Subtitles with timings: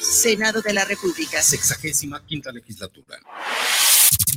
[0.00, 1.42] Senado de la República.
[1.42, 3.18] Sexagésima quinta legislatura.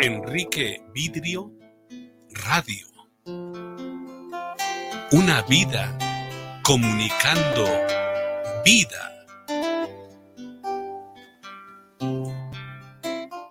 [0.00, 1.52] Enrique Vidrio
[2.30, 2.86] Radio.
[5.12, 5.98] Una vida
[6.62, 7.66] comunicando
[8.64, 9.17] vida.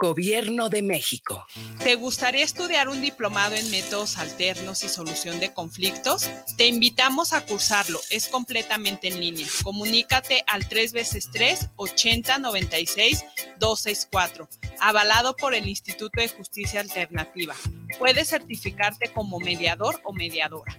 [0.00, 1.46] Gobierno de México.
[1.84, 6.30] ¿Te gustaría estudiar un diplomado en métodos alternos y solución de conflictos?
[6.56, 8.00] Te invitamos a cursarlo.
[8.08, 9.46] Es completamente en línea.
[9.62, 13.26] Comunícate al 3 veces 3 80 96
[13.58, 14.48] 264,
[14.80, 17.54] avalado por el Instituto de Justicia Alternativa.
[17.98, 20.78] Puedes certificarte como mediador o mediadora.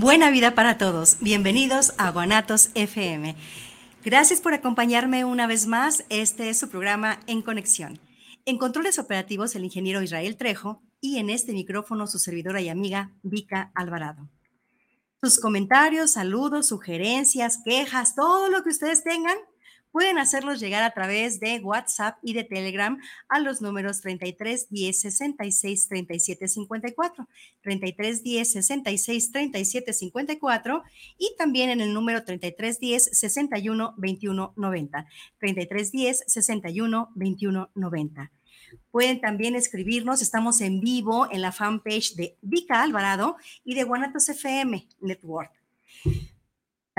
[0.00, 1.18] Buena vida para todos.
[1.20, 3.36] Bienvenidos a Guanatos FM.
[4.02, 6.06] Gracias por acompañarme una vez más.
[6.08, 8.00] Este es su programa En Conexión.
[8.46, 13.12] En controles operativos, el ingeniero Israel Trejo y en este micrófono su servidora y amiga
[13.22, 14.26] Vika Alvarado.
[15.22, 19.36] Sus comentarios, saludos, sugerencias, quejas, todo lo que ustedes tengan,
[19.92, 25.00] pueden hacerlos llegar a través de WhatsApp y de Telegram a los números 33 10
[25.00, 27.28] 66 37 54,
[27.62, 30.82] 33 10 66 37 54
[31.18, 35.06] y también en el número 33 10 61 21 90,
[35.38, 38.32] 33 10 61 21 90.
[38.90, 44.28] Pueden también escribirnos, estamos en vivo en la fanpage de Vika Alvarado y de Guanatos
[44.28, 45.59] FM Network.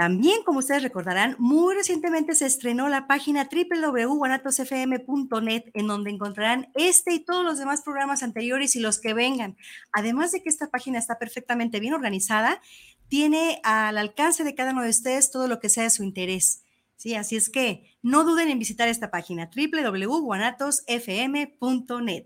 [0.01, 7.13] También, como ustedes recordarán, muy recientemente se estrenó la página www.guanatosfm.net, en donde encontrarán este
[7.13, 9.57] y todos los demás programas anteriores y los que vengan.
[9.91, 12.63] Además de que esta página está perfectamente bien organizada,
[13.09, 16.63] tiene al alcance de cada uno de ustedes todo lo que sea de su interés.
[16.95, 22.25] Sí, así es que no duden en visitar esta página www.guanatosfm.net.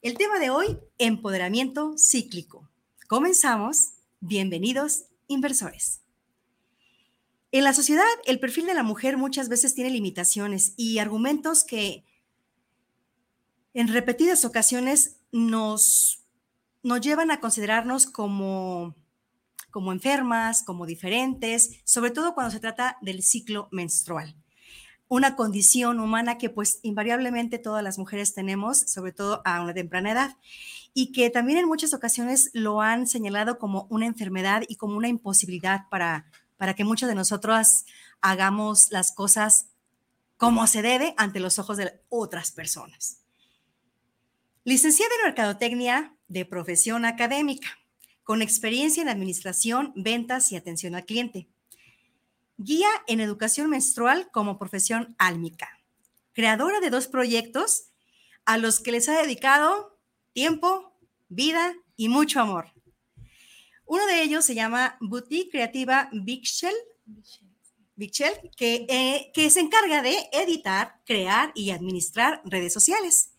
[0.00, 2.66] El tema de hoy, empoderamiento cíclico.
[3.08, 3.90] Comenzamos.
[4.20, 6.00] Bienvenidos, inversores.
[7.50, 12.04] En la sociedad, el perfil de la mujer muchas veces tiene limitaciones y argumentos que
[13.72, 16.26] en repetidas ocasiones nos,
[16.82, 18.94] nos llevan a considerarnos como,
[19.70, 24.36] como enfermas, como diferentes, sobre todo cuando se trata del ciclo menstrual.
[25.08, 30.12] Una condición humana que pues invariablemente todas las mujeres tenemos, sobre todo a una temprana
[30.12, 30.36] edad,
[30.92, 35.08] y que también en muchas ocasiones lo han señalado como una enfermedad y como una
[35.08, 36.26] imposibilidad para,
[36.58, 37.86] para que muchos de nosotros
[38.20, 39.68] hagamos las cosas
[40.36, 43.22] como se debe ante los ojos de otras personas.
[44.64, 47.68] Licenciada en Mercadotecnia de profesión académica,
[48.22, 51.48] con experiencia en administración, ventas y atención al cliente.
[52.58, 55.70] Guía en educación menstrual como profesión álmica.
[56.34, 57.84] Creadora de dos proyectos
[58.44, 59.98] a los que les ha dedicado
[60.32, 60.92] tiempo,
[61.28, 62.72] vida y mucho amor.
[63.88, 66.74] Uno de ellos se llama Boutique Creativa Big Shell,
[68.56, 73.32] que, eh, que se encarga de editar, crear y administrar redes sociales.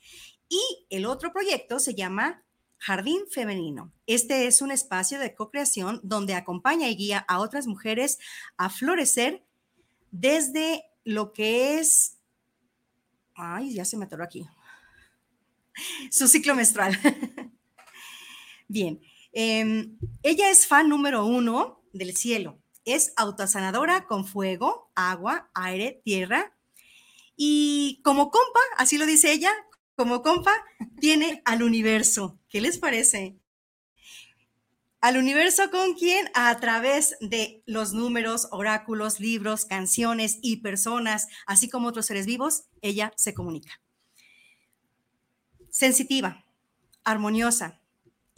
[0.50, 0.60] Y
[0.90, 2.44] el otro proyecto se llama
[2.80, 3.94] Jardín Femenino.
[4.08, 8.18] Este es un espacio de co-creación donde acompaña y guía a otras mujeres
[8.58, 9.44] a florecer
[10.10, 12.18] desde lo que es...
[13.36, 14.48] Ay, ya se me atoró aquí.
[16.10, 16.98] Su ciclo menstrual.
[18.68, 19.00] Bien,
[19.32, 22.60] Em, ella es fan número uno del cielo.
[22.86, 26.56] Es autosanadora con fuego, agua, aire, tierra.
[27.36, 29.52] Y como compa, así lo dice ella,
[29.96, 30.54] como compa,
[31.00, 32.40] tiene al universo.
[32.50, 33.38] ¿Qué les parece?
[35.02, 41.70] Al universo con quien a través de los números, oráculos, libros, canciones y personas, así
[41.70, 43.80] como otros seres vivos, ella se comunica.
[45.70, 46.44] Sensitiva,
[47.06, 47.79] armoniosa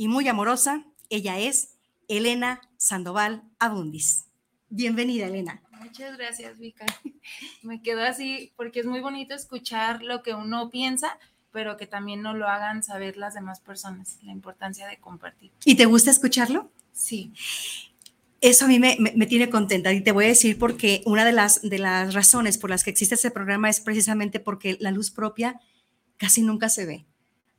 [0.02, 1.76] y muy amorosa, ella es
[2.08, 4.26] Elena Sandoval Abundis.
[4.68, 5.62] Bienvenida, Elena.
[5.80, 6.88] Muchas gracias, Vika.
[7.62, 11.20] Me quedo así porque es muy bonito escuchar lo que uno piensa
[11.52, 15.52] pero que también no lo hagan saber las demás personas, la importancia de compartir.
[15.66, 16.72] ¿Y te gusta escucharlo?
[16.94, 17.34] Sí.
[18.40, 21.34] Eso a mí me, me, tiene contenta y te voy a decir porque una de
[21.34, 25.12] las, de las razones por las que existe ese programa es precisamente porque la luz
[25.12, 25.60] propia
[26.18, 27.06] casi nunca se ve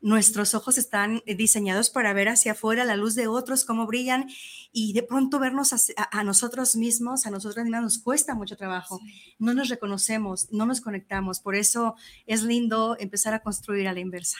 [0.02, 4.28] nuestros ojos están diseñados para ver hacia afuera la luz de otros, cómo brillan,
[4.72, 9.00] y de pronto vernos a, nosotros mismos, a nosotros mismos nos cuesta mucho trabajo.
[9.38, 11.40] No nos reconocemos, no nos conectamos.
[11.40, 11.94] Por eso
[12.26, 14.38] es lindo empezar a construir a la inversa.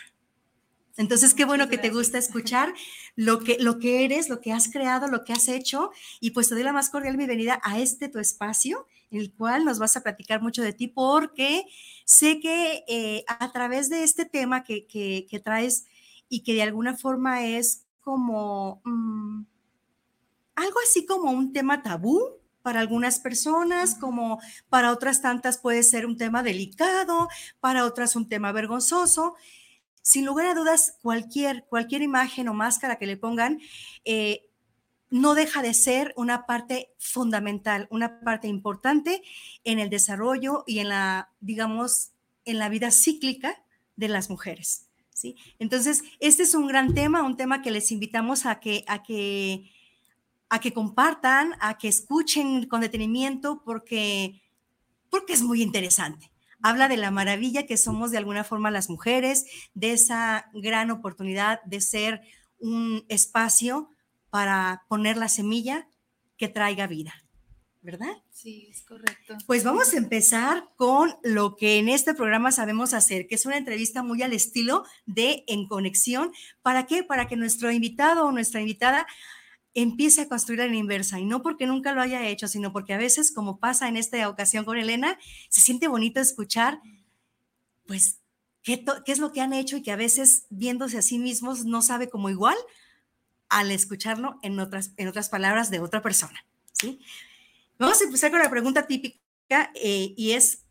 [0.96, 2.74] Entonces, qué bueno que te gusta escuchar
[3.16, 5.90] lo que, lo que eres, lo que has creado, lo que has hecho.
[6.20, 9.64] Y pues te doy la más cordial bienvenida a este tu espacio, en el cual
[9.64, 11.64] nos vas a platicar mucho de ti, porque
[12.04, 15.86] sé que eh, a través de este tema que, que, traes
[16.28, 19.44] y que de alguna forma es como mm,
[20.56, 26.06] algo así como un tema tabú, para algunas personas, como para otras tantas puede ser
[26.06, 27.28] un tema delicado,
[27.58, 29.34] para otras un tema vergonzoso
[30.02, 33.60] sin lugar a dudas, cualquier, cualquier imagen o máscara que le pongan,
[34.04, 34.49] eh,
[35.10, 39.22] no deja de ser una parte fundamental, una parte importante
[39.62, 42.10] en el desarrollo y en la, digamos,
[42.44, 43.62] en la vida cíclica
[43.96, 44.88] de las mujeres.
[45.12, 45.37] ¿sí?
[45.58, 49.70] Entonces, este es un gran tema, un tema que les invitamos a que, a que,
[50.49, 54.43] a que compartan, a que escuchen con detenimiento, porque,
[55.10, 56.31] porque es muy interesante
[56.62, 61.62] habla de la maravilla que somos de alguna forma las mujeres, de esa gran oportunidad
[61.64, 62.23] de ser
[62.59, 63.91] un espacio
[64.31, 65.88] para poner la semilla
[66.38, 67.12] que traiga vida,
[67.82, 68.23] ¿verdad?
[68.31, 69.37] Sí, es correcto.
[69.47, 73.59] Pues vamos a empezar con lo que en este programa sabemos hacer, que es una
[73.59, 76.32] entrevista muy al estilo de En Conexión.
[76.62, 77.05] ¿Para qué?
[77.05, 79.06] Para que nuestro invitado o nuestra invitada
[79.74, 82.98] empiece a construir en inversa y no porque nunca lo haya hecho, sino porque a
[82.98, 86.80] veces, como pasa en esta ocasión con Elena, se siente bonito escuchar,
[87.86, 88.20] pues,
[88.62, 91.64] qué, qué es lo que han hecho y que a veces viéndose a sí mismos
[91.64, 92.56] no sabe como igual
[93.48, 96.44] al escucharlo en otras, en otras palabras de otra persona.
[96.72, 97.00] ¿sí?
[97.78, 100.64] Vamos a empezar con la pregunta típica eh, y es,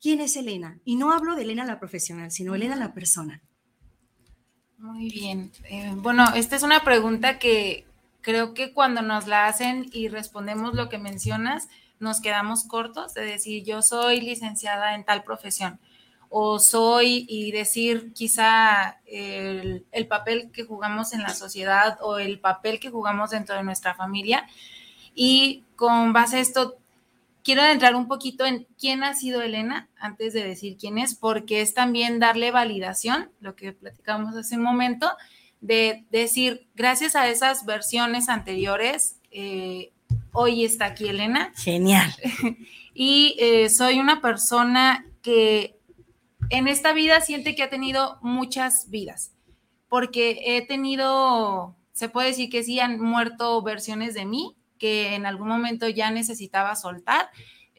[0.00, 0.78] ¿quién es Elena?
[0.84, 3.42] Y no hablo de Elena la profesional, sino Elena la persona.
[4.78, 5.50] Muy bien.
[5.68, 7.87] Eh, bueno, esta es una pregunta que,
[8.28, 11.66] creo que cuando nos la hacen y respondemos lo que mencionas,
[11.98, 15.80] nos quedamos cortos de decir yo soy licenciada en tal profesión
[16.28, 22.80] o soy y decir quizá el, papel que jugamos en la sociedad o el papel
[22.80, 24.46] que jugamos dentro de nuestra familia.
[25.14, 26.76] Y con base a esto,
[27.42, 31.62] quiero entrar un poquito en quién ha sido Elena antes de decir quién es, porque
[31.62, 35.10] es también darle validación, lo que platicamos hace un momento,
[35.60, 39.92] de decir, gracias a esas versiones anteriores, eh,
[40.32, 41.52] hoy está aquí Elena.
[41.56, 42.14] Genial.
[42.94, 45.76] y eh, soy una persona que
[46.50, 49.32] en esta vida siente que ha tenido muchas vidas,
[49.88, 55.26] porque he tenido, se puede decir que sí han muerto versiones de mí que en
[55.26, 57.30] algún momento ya necesitaba soltar.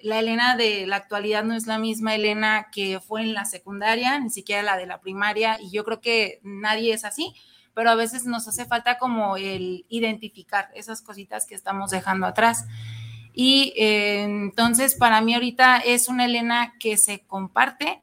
[0.01, 4.19] La Elena de la actualidad no es la misma Elena que fue en la secundaria,
[4.19, 7.33] ni siquiera la de la primaria, y yo creo que nadie es así
[7.79, 12.67] pero a veces nos hace falta como el identificar esas cositas que estamos dejando atrás.
[13.31, 18.01] Y eh, entonces para mí ahorita es una Elena que se comparte,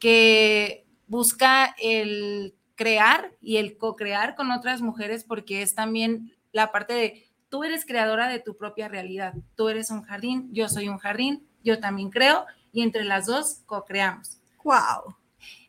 [0.00, 6.94] que busca el crear y el co-crear con otras mujeres porque es también la parte
[6.94, 10.98] de tú eres creadora de tu propia realidad, tú eres un jardín, yo soy un
[10.98, 14.40] jardín, yo también creo y entre las dos co-creamos.
[14.64, 15.14] Wow.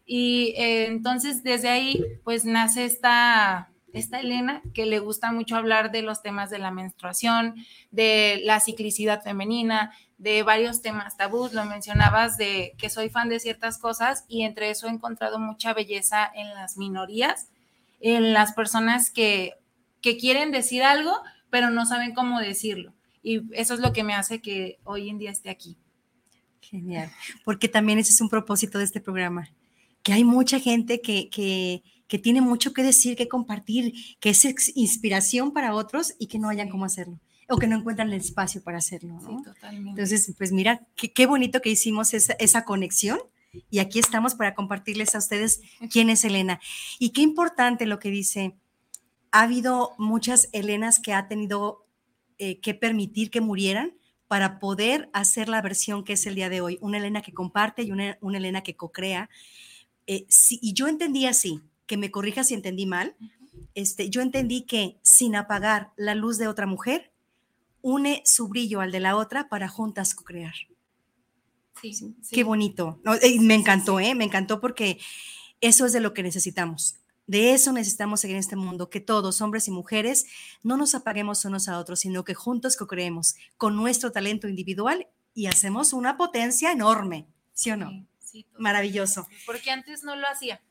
[0.06, 5.92] Y eh, entonces desde ahí pues nace esta, esta Elena que le gusta mucho hablar
[5.92, 7.56] de los temas de la menstruación,
[7.92, 11.54] de la ciclicidad femenina, de varios temas tabús.
[11.54, 15.74] Lo mencionabas de que soy fan de ciertas cosas y entre eso he encontrado mucha
[15.74, 17.50] belleza en las minorías,
[18.00, 19.54] en las personas que,
[20.02, 21.14] que quieren decir algo
[21.56, 22.94] pero no saben cómo decirlo.
[23.24, 25.78] Y eso es lo que me hace que hoy en día esté aquí.
[26.60, 27.10] Genial,
[27.46, 29.48] porque también ese es un propósito de este programa,
[30.06, 31.30] que hay mucha gente que,
[32.08, 36.48] que tiene mucho que decir, que compartir, que es inspiración para otros y que no
[36.48, 37.20] hayan cómo hacerlo
[37.50, 39.20] o que no encuentran el espacio para hacerlo.
[39.20, 39.40] ¿no?
[39.40, 39.90] Sí, totalmente.
[39.90, 43.18] Entonces, pues mira, qué, qué bonito que hicimos esa, esa, conexión
[43.72, 46.60] y aquí estamos para compartirles a ustedes quién es Elena.
[47.00, 48.56] Y qué importante lo que dice.
[49.32, 51.88] Ha habido muchas Elenas que ha tenido
[52.38, 53.98] eh, que permitir que murieran
[54.28, 56.78] para poder hacer la versión que es el día de hoy.
[56.82, 59.30] Una Elena que comparte y una, una Elena que co-crea.
[60.08, 63.16] Eh, sí, y yo entendí así, que me corrija si entendí mal.
[63.74, 67.12] Este, yo entendí que sin apagar la luz de otra mujer,
[67.82, 70.56] une su brillo al de la otra para juntas co-crear.
[71.82, 72.16] Sí, sí.
[72.32, 73.00] Qué bonito.
[73.04, 74.16] No, eh, me encantó, ¿eh?
[74.16, 75.00] Me encantó porque
[75.62, 76.96] eso es de lo que necesitamos.
[77.28, 80.26] De eso necesitamos en este mundo, que todos, hombres y mujeres,
[80.62, 85.48] no nos apaguemos unos a otros, sino que juntos co-creemos con nuestro talento individual y
[85.48, 88.06] hacemos una potencia enorme, ¿sí o no?
[88.58, 89.28] Maravilloso.
[89.46, 90.62] Porque antes no lo hacía.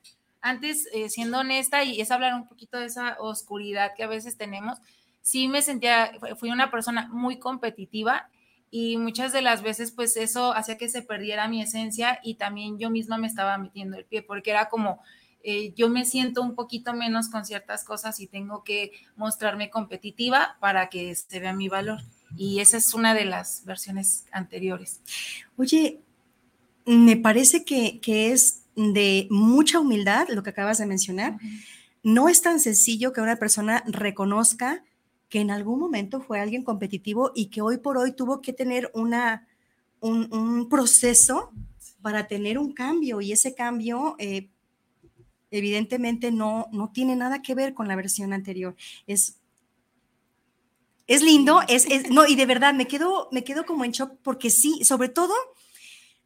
[0.40, 4.36] Antes, eh, siendo honesta, y es hablar un poquito de esa oscuridad que a veces
[4.36, 4.78] tenemos,
[5.22, 8.28] sí me sentía, fui una persona muy competitiva
[8.70, 12.78] y muchas de las veces pues eso hacía que se perdiera mi esencia y también
[12.78, 15.00] yo misma me estaba metiendo el pie porque era como
[15.44, 20.56] eh, yo me siento un poquito menos con ciertas cosas y tengo que mostrarme competitiva
[20.58, 22.00] para que se vea mi valor
[22.36, 25.00] y esa es una de las versiones anteriores.
[25.56, 26.00] Oye,
[26.84, 31.32] me parece que, que es de mucha humildad lo que acabas de mencionar.
[31.32, 31.64] Uh -huh.
[32.02, 34.84] No es tan sencillo que una persona reconozca
[35.28, 38.90] que en algún momento fue alguien competitivo y que hoy por hoy tuvo que tener
[38.94, 39.48] una,
[40.00, 41.50] un, un proceso
[42.02, 44.50] para tener un cambio y ese cambio eh,
[45.50, 48.76] evidentemente no, no tiene nada que ver con la versión anterior.
[49.06, 49.40] Es,
[51.06, 54.18] es lindo, es, es, no, y de verdad me quedo, me quedo como en shock
[54.22, 55.34] porque sí, sobre todo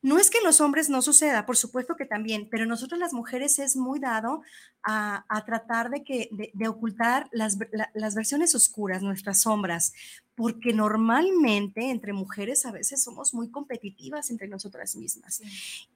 [0.01, 3.59] no es que los hombres no suceda, por supuesto que también, pero nosotros las mujeres
[3.59, 4.43] es muy dado
[4.83, 9.93] a, a tratar de, que, de, de ocultar las, la, las, versiones oscuras, nuestras sombras,
[10.37, 15.43] porque normalmente entre mujeres a veces somos muy competitivas entre nosotras mismas,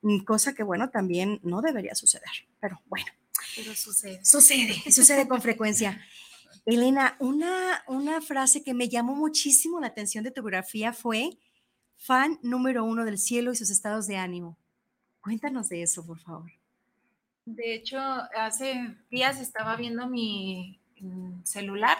[0.03, 0.25] sí.
[0.25, 2.31] cosa que bueno, también no debería suceder,
[2.61, 3.07] pero bueno.
[3.57, 4.25] Pero sucede.
[4.25, 6.01] Sucede, sucede con frecuencia.
[6.65, 11.39] Elena, una, una frase que me llamó muchísimo la atención de tu biografía fue
[12.03, 14.59] fan número uno del cielo y sus estados de ánimo.
[15.21, 16.51] Cuéntanos de eso, por favor.
[17.45, 17.99] De hecho,
[18.37, 20.81] hace días estaba viendo mi
[21.45, 21.99] celular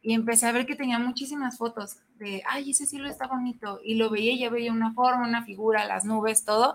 [0.00, 3.78] y empecé a ver que tenía muchísimas fotos de, ay, ese cielo está bonito.
[3.84, 6.74] Y lo veía, ya veía una forma, una figura, las nubes, todo.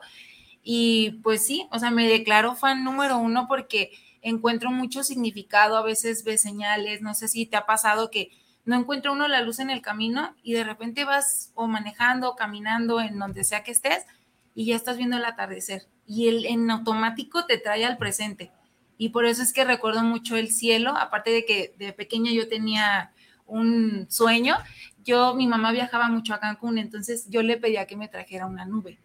[0.62, 3.92] Y pues sí, o sea, me declaro fan número uno porque
[4.22, 8.32] encuentro mucho significado, a veces ves señales, no sé si te ha pasado que
[8.68, 12.36] no encuentra uno la luz en el camino y de repente vas o manejando o
[12.36, 14.06] caminando en donde sea que estés
[14.54, 18.52] y ya estás viendo el atardecer y el en automático te trae al presente.
[18.98, 22.50] Y por eso es que recuerdo mucho el cielo, aparte de que de pequeña yo
[22.50, 23.14] tenía
[23.46, 24.58] un sueño,
[25.06, 28.66] yo, mi mamá viajaba mucho a Cancún, entonces yo le pedía que me trajera una
[28.66, 29.00] nube.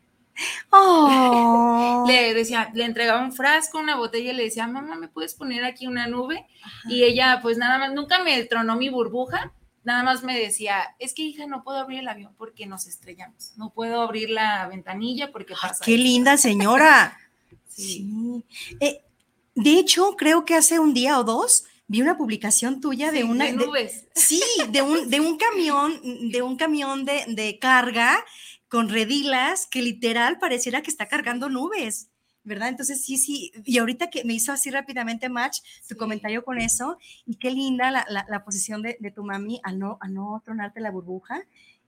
[0.71, 2.05] Oh.
[2.07, 5.65] le decía, le entregaba un frasco, una botella y le decía, mamá, ¿me puedes poner
[5.65, 6.47] aquí una nube?
[6.63, 6.89] Ajá.
[6.89, 9.53] Y ella, pues nada más, nunca me tronó mi burbuja,
[9.85, 13.53] nada más me decía, es que hija, no puedo abrir el avión porque nos estrellamos,
[13.57, 15.85] no puedo abrir la ventanilla porque pasa.
[15.85, 16.05] ¡Qué esto.
[16.05, 17.19] linda señora!
[17.69, 18.09] sí.
[18.09, 18.45] sí.
[18.81, 19.03] Eh,
[19.55, 23.47] de hecho, creo que hace un día o dos vi una publicación tuya de una
[23.47, 24.07] de nubes.
[24.15, 28.25] De, sí, de un, de un camión, de un camión de, de carga
[28.73, 32.09] con redilas que literal pareciera que está cargando nubes,
[32.43, 32.71] ¿verdad?
[32.71, 35.95] Entonces sí, sí, y ahorita que me hizo así rápidamente match tu sí.
[35.97, 39.79] comentario con eso, y qué linda la, la, la posición de, de, tu mami al
[39.79, 41.43] no, a no tronarte la burbuja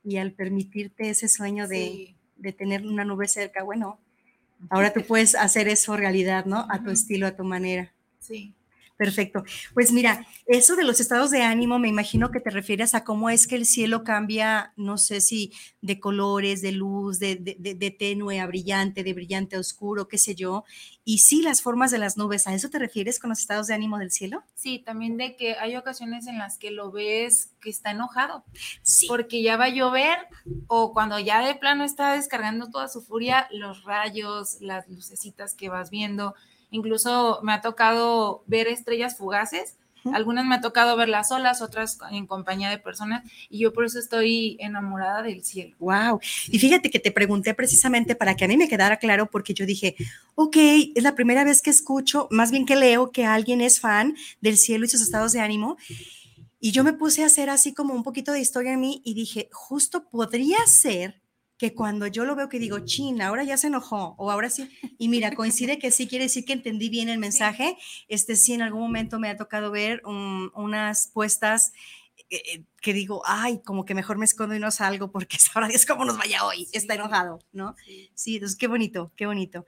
[0.04, 2.16] y al permitirte ese sueño de, sí.
[2.36, 3.62] de tener una nube cerca.
[3.62, 3.98] Bueno,
[4.68, 6.66] ahora tú puedes hacer eso realidad, ¿no?
[6.68, 7.94] A tu estilo, a tu manera.
[8.20, 8.52] Sí.
[8.96, 9.42] Perfecto.
[9.72, 13.28] Pues mira, eso de los estados de ánimo, me imagino que te refieres a cómo
[13.28, 17.74] es que el cielo cambia, no sé si de colores, de luz, de, de, de,
[17.74, 20.64] de tenue a brillante, de brillante a oscuro, qué sé yo.
[21.04, 23.74] Y sí, las formas de las nubes, ¿a eso te refieres con los estados de
[23.74, 24.44] ánimo del cielo?
[24.54, 28.44] Sí, también de que hay ocasiones en las que lo ves que está enojado,
[28.82, 29.08] sí.
[29.08, 30.18] porque ya va a llover
[30.68, 35.68] o cuando ya de plano está descargando toda su furia, los rayos, las lucecitas que
[35.68, 36.34] vas viendo
[36.74, 39.76] Incluso me ha tocado ver estrellas fugaces.
[40.12, 43.98] Algunas me ha tocado verlas solas, otras en compañía de personas, y yo por eso
[43.98, 45.76] estoy enamorada del cielo.
[45.78, 46.20] Wow.
[46.48, 49.64] Y fíjate que te pregunté precisamente para que a mí me quedara claro, porque yo
[49.64, 49.94] dije,
[50.34, 50.56] ok,
[50.94, 54.58] es la primera vez que escucho, más bien que leo que alguien es fan del
[54.58, 55.78] cielo y sus estados de ánimo.
[56.60, 59.14] Y yo me puse a hacer así como un poquito de historia en mí y
[59.14, 61.23] dije, justo podría ser
[61.56, 64.68] que cuando yo lo veo que digo, chin, ahora ya se enojó, o ahora sí,
[64.98, 67.76] y mira, coincide que sí quiere decir que entendí bien el mensaje,
[68.08, 71.72] este sí en algún momento me ha tocado ver unas puestas
[72.30, 75.68] eh, eh, que digo, ay, como que mejor me escondo y no salgo porque ahora
[75.68, 77.76] es como nos vaya hoy, está enojado, ¿no?
[78.14, 78.34] Sí.
[78.34, 79.64] entonces qué bonito, qué bonito.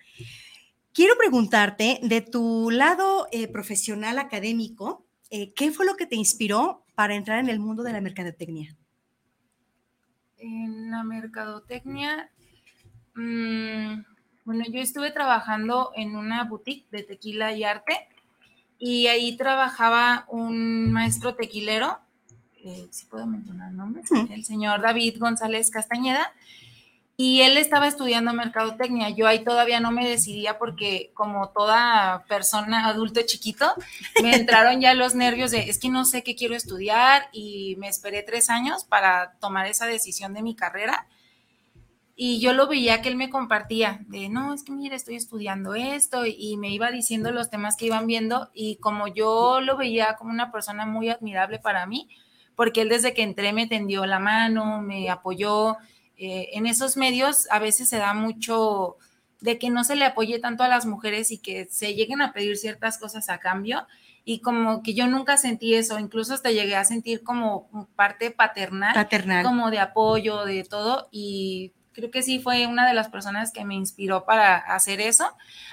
[0.92, 7.14] Quiero preguntarte, de tu lado eh, profesional académico, ¿qué fue lo que te inspiró para
[7.14, 8.76] entrar en el mundo de la mercadotecnia?
[10.38, 12.30] En la mercadotecnia,
[13.14, 14.04] mm,
[14.44, 18.08] bueno, yo estuve trabajando en una boutique de tequila y arte
[18.78, 21.98] y ahí trabajaba un maestro tequilero
[22.66, 26.32] eh, si puedo mencionar nombres, el señor David González Castañeda,
[27.18, 29.08] y él estaba estudiando mercadotecnia.
[29.08, 33.72] Yo ahí todavía no me decidía porque como toda persona adulto chiquito,
[34.22, 37.88] me entraron ya los nervios de, es que no sé qué quiero estudiar y me
[37.88, 41.06] esperé tres años para tomar esa decisión de mi carrera.
[42.18, 45.74] Y yo lo veía que él me compartía de, no, es que mire, estoy estudiando
[45.74, 50.16] esto y me iba diciendo los temas que iban viendo y como yo lo veía
[50.16, 52.08] como una persona muy admirable para mí,
[52.54, 55.76] porque él desde que entré me tendió la mano, me apoyó.
[56.16, 58.96] Eh, en esos medios a veces se da mucho
[59.40, 62.32] de que no se le apoye tanto a las mujeres y que se lleguen a
[62.32, 63.86] pedir ciertas cosas a cambio.
[64.24, 68.92] Y como que yo nunca sentí eso, incluso hasta llegué a sentir como parte paternal,
[68.92, 69.44] paternal.
[69.44, 71.08] como de apoyo, de todo.
[71.12, 75.26] Y creo que sí fue una de las personas que me inspiró para hacer eso.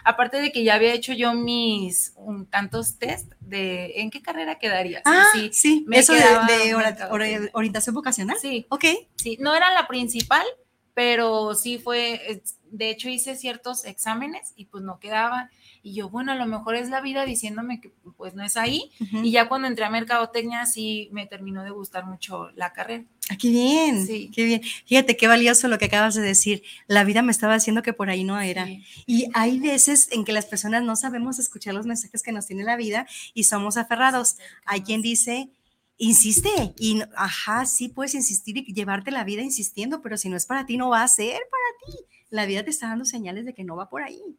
[0.05, 2.13] Aparte de que ya había hecho yo mis
[2.49, 5.01] tantos test de en qué carrera quedaría.
[5.03, 5.85] Ah, sí, sí.
[5.91, 8.37] eso de, orientación vocacional.
[8.41, 8.65] Sí.
[8.69, 8.85] Ok.
[9.17, 10.45] Sí, no era la principal,
[10.93, 15.51] pero sí fue, de hecho hice ciertos exámenes y pues no quedaba.
[15.85, 18.89] Y yo, bueno, a lo mejor es la vida diciéndome que pues no es ahí.
[19.21, 23.03] Y ya cuando entré a Mercadotecnia sí me terminó de gustar mucho la carrera.
[23.29, 24.31] Ah, qué bien, sí.
[24.33, 24.61] qué bien.
[24.85, 26.63] Fíjate qué valioso lo que acabas de decir.
[26.87, 28.65] La vida me estaba diciendo que por ahí no era.
[29.05, 32.63] Y hay veces en que las personas no sabemos escuchar los mensajes que nos tiene
[32.63, 34.37] la vida y somos aferrados.
[34.65, 35.49] Hay quien dice,
[35.97, 40.45] insiste y ajá, sí puedes insistir y llevarte la vida insistiendo, pero si no es
[40.45, 42.05] para ti, no va a ser para ti.
[42.29, 44.37] La vida te está dando señales de que no va por ahí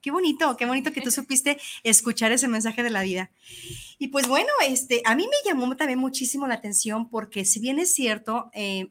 [0.00, 3.30] qué bonito, qué bonito que tú supiste escuchar ese mensaje de la vida.
[3.98, 7.78] Y pues bueno, este, a mí me llamó también muchísimo la atención porque si bien
[7.78, 8.90] es cierto, eh,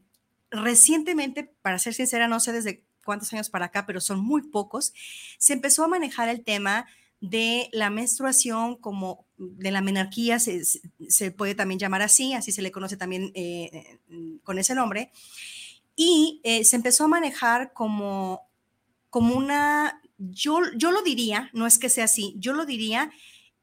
[0.50, 4.92] recientemente, para ser sincera, no sé desde cuántos años para acá, pero son muy pocos,
[5.38, 6.86] se empezó a manejar el tema
[7.20, 12.62] de la menstruación como de la menarquía, se, se puede también llamar así, así se
[12.62, 13.98] le conoce también eh,
[14.42, 15.10] con ese nombre,
[15.94, 18.42] y eh, se empezó a manejar como,
[19.08, 23.10] como una yo, yo lo diría, no es que sea así, yo lo diría,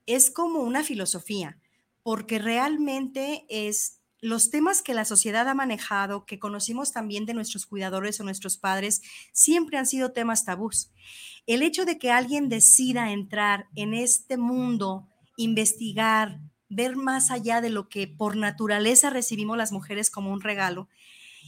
[0.05, 1.57] es como una filosofía,
[2.03, 7.65] porque realmente es los temas que la sociedad ha manejado, que conocimos también de nuestros
[7.65, 9.01] cuidadores o nuestros padres,
[9.33, 10.91] siempre han sido temas tabús.
[11.45, 16.39] El hecho de que alguien decida entrar en este mundo, investigar,
[16.69, 20.87] ver más allá de lo que por naturaleza recibimos las mujeres como un regalo,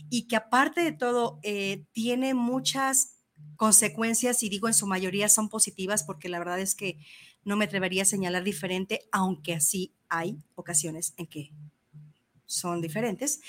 [0.09, 3.14] y que aparte de todo eh, tiene muchas
[3.55, 6.97] consecuencias, y digo en su mayoría son positivas, porque la verdad es que
[7.43, 11.51] no me atrevería a señalar diferente, aunque así hay ocasiones en que
[12.45, 13.41] son diferentes.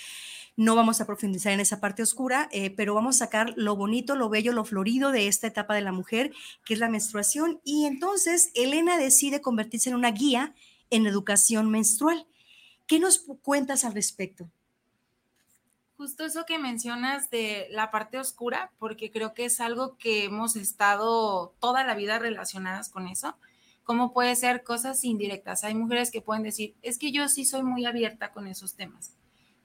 [0.57, 4.17] No vamos a profundizar en esa parte oscura, eh, pero vamos a sacar lo bonito,
[4.17, 6.33] lo bello, lo florido de esta etapa de la mujer,
[6.65, 7.61] que es la menstruación.
[7.63, 10.55] Y entonces Elena decide convertirse en una guía
[10.89, 12.27] en educación menstrual.
[12.87, 14.51] ¿Qué nos cuentas al respecto?
[15.97, 20.55] Justo eso que mencionas de la parte oscura, porque creo que es algo que hemos
[20.55, 23.35] estado toda la vida relacionadas con eso.
[23.83, 25.65] ¿Cómo puede ser cosas indirectas?
[25.65, 29.15] Hay mujeres que pueden decir, es que yo sí soy muy abierta con esos temas.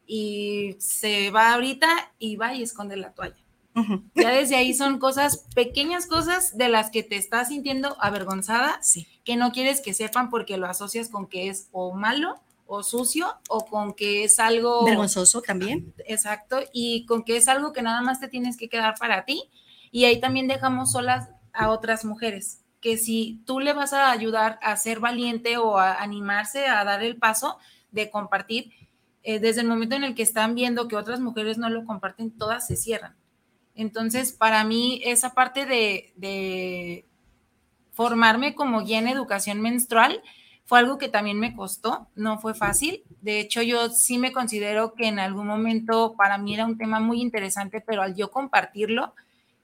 [0.07, 3.43] Y se va ahorita y va y esconde la toalla.
[4.15, 8.79] Ya desde ahí son cosas, pequeñas cosas de las que te estás sintiendo avergonzada,
[9.25, 12.39] que no quieres que sepan porque lo asocias con que es o malo
[12.73, 15.93] o sucio o con que es algo vergonzoso también.
[16.05, 19.49] Exacto, y con que es algo que nada más te tienes que quedar para ti.
[19.91, 24.57] Y ahí también dejamos solas a otras mujeres, que si tú le vas a ayudar
[24.61, 27.57] a ser valiente o a animarse a dar el paso
[27.91, 28.71] de compartir,
[29.23, 32.31] eh, desde el momento en el que están viendo que otras mujeres no lo comparten,
[32.31, 33.17] todas se cierran.
[33.75, 37.05] Entonces, para mí, esa parte de, de
[37.91, 40.21] formarme como guía en educación menstrual,
[40.71, 43.03] fue algo que también me costó, no fue fácil.
[43.19, 47.01] De hecho, yo sí me considero que en algún momento para mí era un tema
[47.01, 49.13] muy interesante, pero al yo compartirlo,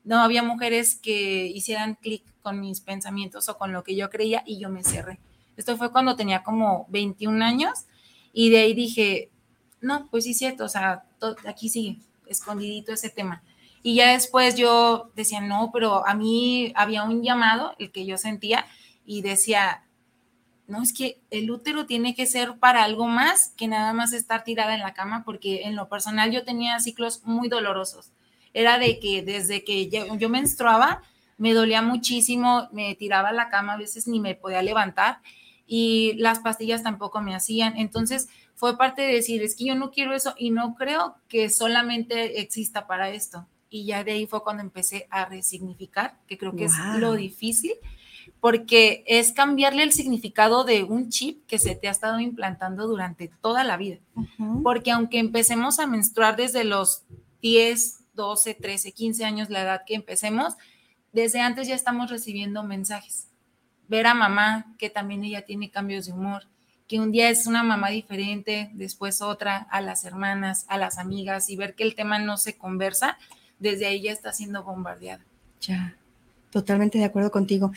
[0.04, 4.44] no había mujeres que hicieran clic con mis pensamientos o con lo que yo creía
[4.46, 5.18] y yo me cerré.
[5.56, 7.86] Esto fue cuando tenía como 21 años
[8.34, 9.30] y de ahí dije,
[9.80, 11.06] no, pues sí, cierto, o sea,
[11.48, 13.44] aquí sigue escondidito ese tema.
[13.82, 18.18] Y ya después yo decía, no, pero a mí había un llamado, el que yo
[18.18, 18.66] sentía,
[19.06, 19.87] y decía,
[20.68, 24.44] no, es que el útero tiene que ser para algo más que nada más estar
[24.44, 28.12] tirada en la cama, porque en lo personal yo tenía ciclos muy dolorosos.
[28.54, 31.02] Era de que desde que yo, yo menstruaba,
[31.38, 35.20] me dolía muchísimo, me tiraba a la cama, a veces ni me podía levantar
[35.68, 37.78] y las pastillas tampoco me hacían.
[37.78, 41.50] Entonces fue parte de decir, es que yo no quiero eso y no creo que
[41.50, 43.46] solamente exista para esto.
[43.70, 47.74] Y ya de ahí fue cuando empecé a resignificar, que creo que es lo difícil,
[48.40, 53.32] porque es cambiarle el significado de un chip que se te ha estado implantando durante
[53.42, 53.98] toda la vida.
[54.64, 57.04] Porque aunque empecemos a menstruar desde los
[57.42, 60.56] 10, 12, 13, 15 años, la edad que empecemos,
[61.14, 63.28] desde antes ya estamos recibiendo mensajes.
[63.88, 66.44] Ver a mamá, que también ella tiene cambios de humor,
[66.88, 71.50] que un día es una mamá diferente, después otra, a las hermanas, a las amigas,
[71.50, 73.18] y ver que el tema no se conversa,
[73.60, 75.26] desde ahí ya está siendo bombardeada.
[75.60, 75.98] Ya,
[76.52, 77.72] totalmente de acuerdo contigo.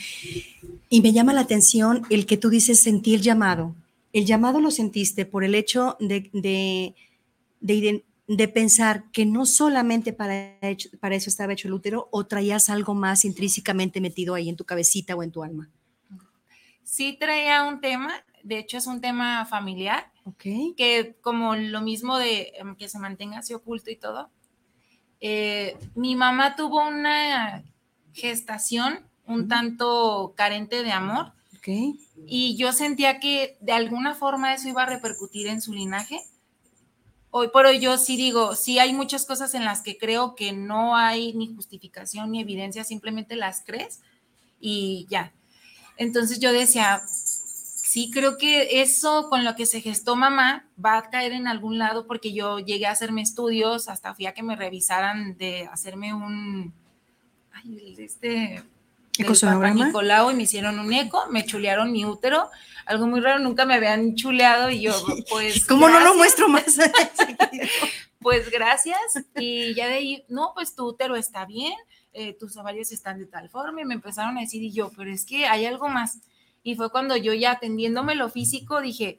[0.88, 3.74] Y me llama la atención el que tú dices sentí el llamado.
[4.12, 6.94] El llamado lo sentiste por el hecho de, de,
[7.60, 10.56] de, de pensar que no solamente para,
[11.00, 14.64] para eso estaba hecho el útero o traías algo más intrínsecamente metido ahí en tu
[14.64, 15.68] cabecita o en tu alma?
[16.82, 20.10] Sí traía un tema, de hecho es un tema familiar,
[20.76, 24.30] que como lo mismo de em, que se mantenga así oculto y todo.
[25.20, 27.62] Eh, mi mamá tuvo una
[28.20, 31.32] gestación un tanto carente de amor.
[32.26, 36.20] Y yo sentía que de alguna forma eso iba a repercutir en su linaje
[37.30, 40.52] hoy por hoy yo sí digo, sí hay muchas cosas en las que creo que
[40.52, 44.00] no hay ni justificación ni evidencia, simplemente las crees
[44.60, 45.32] y ya.
[45.96, 51.10] Entonces yo decía, sí creo que eso con lo que se gestó mamá va a
[51.10, 54.56] caer en algún lado porque yo llegué a hacerme estudios, hasta fui a que me
[54.56, 56.74] revisaran de hacerme un,
[57.64, 58.62] ay, este,
[59.18, 62.48] Nicolau y me hicieron un eco, me chulearon mi útero,
[62.86, 64.92] algo muy raro, nunca me habían chuleado y yo
[65.28, 65.64] pues...
[65.68, 66.64] ¿Cómo no lo muestro más?
[68.20, 68.98] pues gracias
[69.36, 71.74] y ya de ahí, no, pues tu útero está bien,
[72.12, 75.10] eh, tus ovarios están de tal forma y me empezaron a decir y yo, pero
[75.10, 76.18] es que hay algo más.
[76.62, 79.18] Y fue cuando yo ya atendiéndome lo físico dije,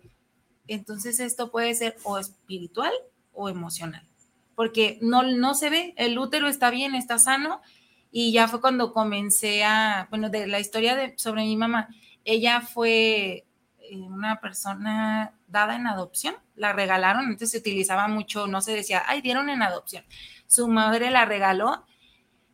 [0.68, 2.92] entonces esto puede ser o espiritual
[3.34, 4.08] o emocional,
[4.56, 7.62] porque no, no se ve, el útero está bien, está sano
[8.12, 11.90] y ya fue cuando comencé a, bueno, de la historia de, sobre mi mamá,
[12.26, 13.46] ella fue
[13.80, 19.04] eh, una persona dada en adopción, la regalaron, antes se utilizaba mucho, no se decía,
[19.08, 20.04] ay, dieron en adopción.
[20.46, 21.86] Su madre la regaló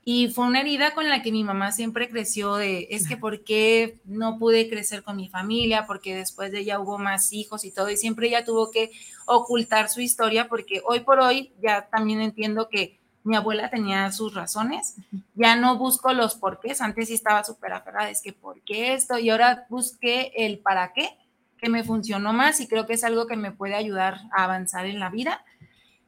[0.05, 3.43] y fue una herida con la que mi mamá siempre creció de, es que por
[3.43, 7.71] qué no pude crecer con mi familia, porque después de ella hubo más hijos y
[7.71, 8.91] todo, y siempre ella tuvo que
[9.25, 14.33] ocultar su historia, porque hoy por hoy ya también entiendo que mi abuela tenía sus
[14.33, 14.95] razones,
[15.35, 19.19] ya no busco los porqués, antes sí estaba súper aferrada, es que por qué esto,
[19.19, 21.09] y ahora busqué el para qué,
[21.57, 24.85] que me funcionó más y creo que es algo que me puede ayudar a avanzar
[24.85, 25.43] en la vida.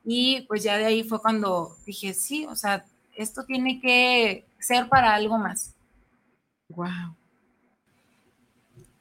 [0.06, 4.88] Y pues ya de ahí fue cuando dije, sí, o sea, esto tiene que ser
[4.88, 5.76] para algo más.
[6.70, 7.16] Wow.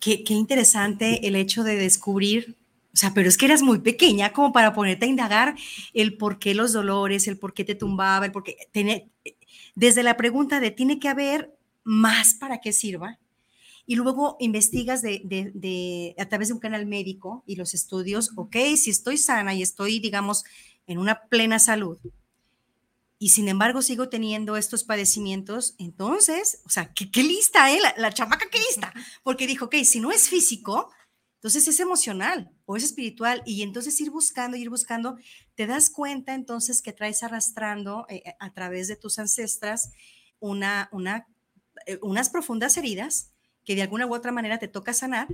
[0.00, 2.57] Qué, qué interesante el hecho de descubrir
[2.98, 5.54] sea, pero es que eras muy pequeña como para ponerte a indagar
[5.94, 8.56] el por qué los dolores, el por qué te tumbaba, el por qué...
[9.74, 13.18] desde la pregunta de, ¿tiene que haber más para que sirva?
[13.87, 18.56] Y luego investigas de, de, a través de un canal médico y los estudios, ok,
[18.76, 20.44] si estoy sana y estoy, digamos,
[20.87, 21.98] en una plena salud,
[23.18, 27.80] y sin embargo sigo teniendo estos padecimientos, entonces, o sea, qué, qué lista, ¿eh?
[27.80, 30.90] La, la, chamaca, qué lista, porque dijo, ok, si no es físico,
[31.38, 35.16] entonces es emocional o es espiritual y entonces ir buscando, ir buscando,
[35.55, 39.92] te das cuenta entonces que traes arrastrando eh, eh, a través de tus ancestras
[40.40, 41.29] una, una,
[41.87, 43.31] eh, unas profundas heridas
[43.64, 45.29] que de alguna u otra manera te toca sanar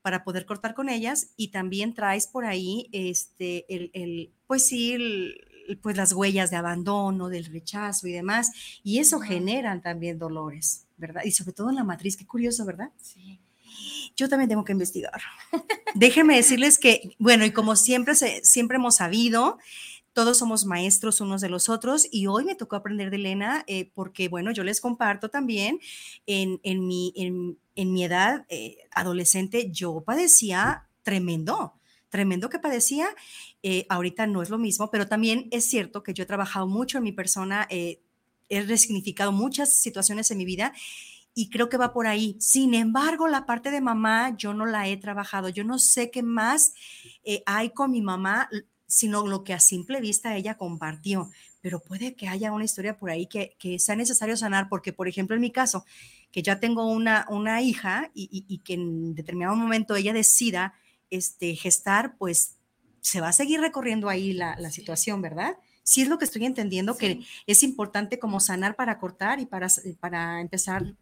[0.00, 4.96] para poder cortar con ellas y también traes por ahí este, el, el pues sí,
[5.82, 8.52] pues las huellas de abandono, del rechazo y demás,
[8.84, 11.22] y eso generan también dolores, ¿verdad?
[11.24, 12.92] Y sobre todo en la matriz, qué curioso, ¿verdad?
[12.96, 13.40] Sí
[14.16, 15.20] yo también tengo que investigar.
[15.94, 19.58] Déjenme decirles que, bueno, y como siempre, siempre hemos sabido,
[20.12, 23.90] todos somos maestros unos de los otros y hoy me tocó aprender de Elena eh,
[23.94, 25.80] porque, bueno, yo les comparto también
[26.26, 31.74] en, mi, en, mi edad eh, adolescente, yo padecía tremendo,
[32.10, 33.08] tremendo que padecía.
[33.62, 36.98] Eh, ahorita no es lo mismo, pero también es cierto que yo he trabajado mucho
[36.98, 38.00] en mi persona, he
[38.50, 40.74] resignificado muchas situaciones en mi vida
[41.34, 42.36] y creo que va por ahí.
[42.40, 45.48] Sin embargo, la parte de mamá yo no la he trabajado.
[45.48, 46.74] Yo no sé qué más
[47.24, 48.48] eh, hay con mi mamá.
[48.86, 51.30] sino lo que a simple vista ella compartió.
[51.62, 55.08] Pero puede que haya una historia por ahí que, que sea necesario sanar, porque, por
[55.08, 55.86] ejemplo, en mi caso,
[56.30, 60.74] que ya tengo una, una hija y, y, que en determinado momento ella decida
[61.10, 62.56] este, gestar, pues
[63.00, 65.56] se va a seguir recorriendo ahí la, la situación, ¿verdad?
[65.84, 69.68] Sí es lo que estoy entendiendo, que es importante como sanar para cortar y para,
[70.00, 70.94] para empezar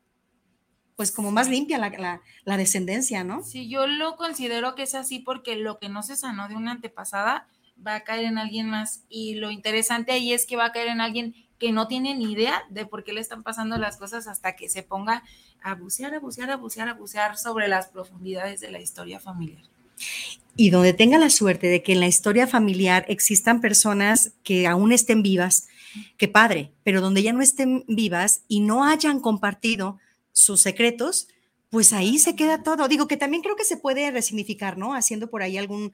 [1.01, 3.43] pues como más limpia la, la, descendencia, ¿no?
[3.43, 6.73] Sí, yo lo considero que es así porque lo que no se sanó de una
[6.73, 7.49] antepasada
[7.87, 10.89] va a caer en alguien más y lo interesante ahí es que va a caer
[10.89, 14.29] en alguien que no tiene ni idea de por qué le están pasando las cosas
[14.29, 15.25] hasta que se ponga
[15.63, 19.63] a bucear, a bucear, a bucear, a bucear sobre las profundidades de la historia familiar.
[20.55, 24.93] Y donde tenga la suerte de que en la historia familiar existan personas que aún
[24.93, 25.67] estén vivas,
[26.19, 29.99] que padre, pero donde ya no estén vivas y no hayan compartido
[30.41, 31.29] sus secretos,
[31.71, 32.89] pues ahí se queda todo.
[32.89, 34.95] Digo que también creo que se puede resignificar, ¿no?
[34.95, 35.93] Haciendo por ahí algún,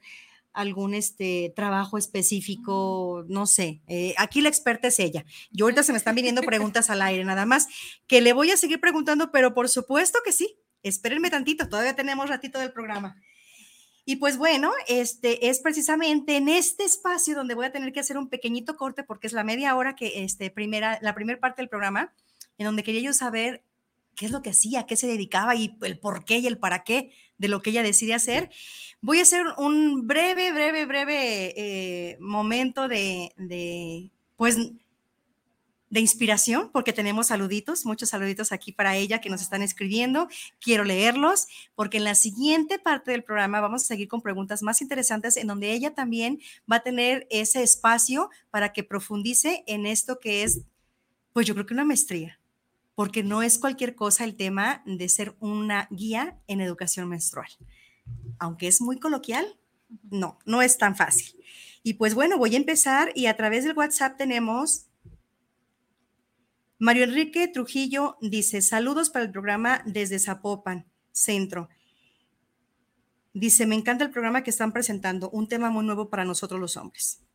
[0.53, 3.81] algún este, trabajo específico, no sé.
[3.87, 5.23] Eh, aquí la experta es ella.
[5.51, 7.67] Yo ahorita se me están viniendo preguntas al aire, nada más
[8.07, 10.57] que le voy a seguir preguntando, pero por supuesto que sí.
[10.83, 13.15] Espérenme tantito, todavía tenemos ratito del programa.
[14.09, 18.17] Y pues bueno, este es precisamente en este espacio donde voy a tener que hacer
[18.17, 21.67] un pequeñito corte porque es la media hora que este primera la primera parte del
[21.67, 22.13] programa
[22.57, 23.65] en donde quería yo saber
[24.17, 26.83] qué es lo que hacía, qué se dedicaba y el por qué y el para
[26.83, 28.49] qué de lo que ella decide hacer.
[28.99, 34.57] Voy a hacer un breve, breve, breve eh, momento de, de, pues,
[35.89, 40.27] de inspiración, porque tenemos saluditos, muchos saluditos aquí para ella que nos están escribiendo.
[40.59, 44.81] Quiero leerlos, porque en la siguiente parte del programa vamos a seguir con preguntas más
[44.81, 50.19] interesantes en donde ella también va a tener ese espacio para que profundice en esto
[50.19, 50.61] que es,
[51.33, 52.39] pues yo creo que una maestría
[52.97, 57.47] porque no es cualquier cosa el tema de ser una guía en educación menstrual.
[58.39, 59.45] Aunque es muy coloquial,
[60.09, 61.39] no, no es tan fácil.
[61.83, 64.87] Y pues bueno, voy a empezar y a través del WhatsApp tenemos
[66.79, 71.69] Mario Enrique Trujillo dice, saludos para el programa desde Zapopan, centro.
[73.31, 76.77] Dice, me encanta el programa que están presentando, un tema muy nuevo para nosotros los
[76.77, 77.26] hombres.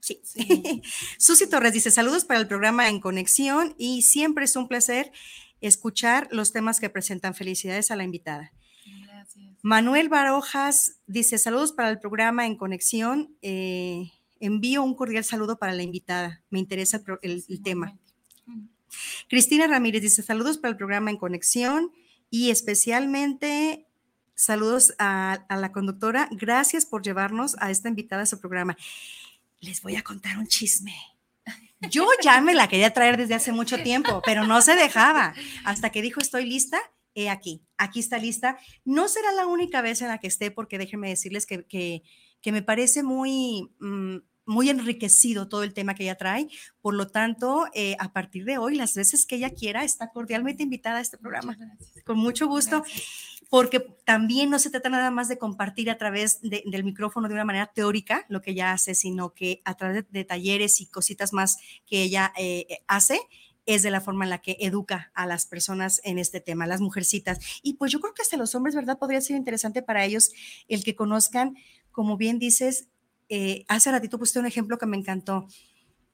[0.00, 0.20] Sí.
[1.18, 5.12] Susi Torres dice, saludos para el programa En Conexión y siempre es un placer
[5.60, 7.34] escuchar los temas que presentan.
[7.34, 8.52] Felicidades a la invitada.
[9.06, 9.54] Gracias.
[9.62, 13.36] Manuel Barojas dice, saludos para el programa En Conexión.
[13.42, 14.10] Eh,
[14.40, 16.42] envío un cordial saludo para la invitada.
[16.50, 17.96] Me interesa el, tema.
[19.28, 21.92] Cristina Ramírez dice, saludos para el programa En Conexión
[22.30, 23.86] y especialmente
[24.34, 26.28] saludos a, a la conductora.
[26.32, 28.78] Gracias por llevarnos a esta invitada a su programa
[29.60, 30.94] les voy a contar un chisme.
[31.88, 35.34] Yo ya me la quería traer desde hace mucho tiempo, pero no se dejaba.
[35.64, 36.78] Hasta que dijo, estoy lista,
[37.14, 38.58] he aquí, aquí está lista.
[38.84, 42.62] No será la única vez en la que esté, porque déjenme decirles que, que, me
[42.62, 46.48] parece muy, mm, muy enriquecido todo el tema que ella trae.
[46.82, 50.62] Por lo tanto, eh, a partir de hoy, las veces que ella quiera, está cordialmente
[50.62, 51.56] invitada a este programa.
[52.04, 52.84] Con mucho gusto
[53.50, 57.44] porque también no se trata nada más de compartir a través del micrófono de una
[57.44, 61.58] manera teórica lo que ella hace, sino que a través de, talleres y cositas más
[61.84, 63.20] que ella eh, hace,
[63.66, 66.80] es de la forma en la que educa a las personas en este tema, las
[66.80, 67.40] mujercitas.
[67.62, 68.98] Y pues yo creo que hasta los hombres, ¿verdad?
[68.98, 70.30] Podría ser interesante para ellos
[70.68, 71.56] el que conozcan,
[71.90, 72.86] como bien dices,
[73.28, 75.46] eh, hace ratito puse un ejemplo que me encantó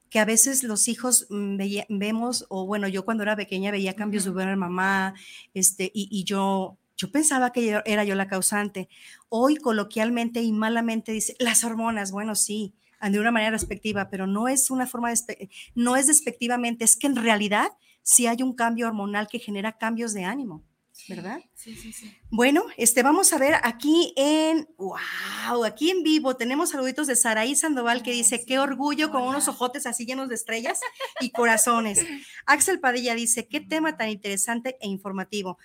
[0.08, 1.58] que a veces los hijos mm,
[1.90, 5.14] vemos, o bueno, yo cuando era pequeña veía cambios de ver a mamá,
[5.52, 8.88] este, y, y yo yo pensaba que era yo la causante.
[9.28, 14.48] Hoy coloquialmente y malamente dice, las hormonas, bueno, sí, de una manera respectiva, pero no
[14.48, 17.68] es una forma, de, no es despectivamente, es que en realidad
[18.02, 20.64] sí hay un cambio hormonal que genera cambios de ánimo.
[21.08, 21.40] ¿verdad?
[21.54, 22.12] Sí, sí, sí.
[22.30, 27.54] Bueno, este, vamos a ver aquí en, wow, aquí en vivo tenemos saluditos de Saraí
[27.54, 30.80] Sandoval que dice, qué orgullo con unos ojotes así llenos de estrellas
[31.20, 32.00] y corazones.
[32.46, 35.58] Axel Padilla dice, qué tema tan interesante e informativo.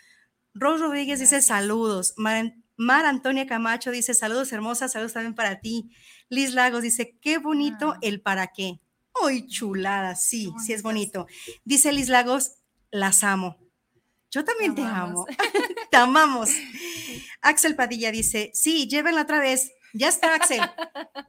[0.54, 2.14] Rose Rodríguez dice saludos.
[2.18, 5.92] Mar, Antonia Camacho dice saludos hermosas, saludos también para ti.
[6.30, 8.00] Liz Lagos dice qué bonito ah.
[8.02, 8.80] el para qué.
[9.24, 10.16] ¡Ay, chulada!
[10.16, 11.28] Sí, sí es bonito.
[11.66, 12.54] Dice Liz Lagos,
[12.92, 13.58] las amo.
[14.32, 15.26] Yo también te, amo.
[15.92, 16.52] te amamos.
[17.42, 19.72] Axel Padilla dice, sí, llévenla otra vez.
[19.94, 20.62] Ya está, Axel.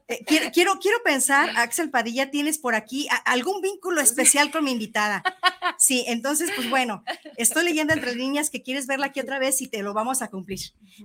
[0.07, 0.23] Eh,
[0.53, 5.23] quiero, quiero, pensar, Axel Padilla, tienes por aquí algún vínculo especial con mi invitada.
[5.77, 7.03] Sí, entonces, pues bueno,
[7.37, 10.29] estoy leyendo entre líneas que quieres verla aquí otra vez y te lo vamos a
[10.29, 10.59] cumplir.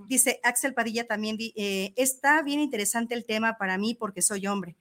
[0.07, 4.75] Dice Axel Padilla también, eh, está bien interesante el tema para mí porque soy hombre.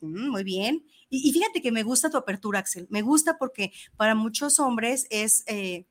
[0.00, 0.84] Mm, muy bien.
[1.10, 2.86] Y, fíjate que me gusta tu apertura, Axel.
[2.90, 5.44] Me gusta porque para muchos hombres es...
[5.46, 5.86] Eh,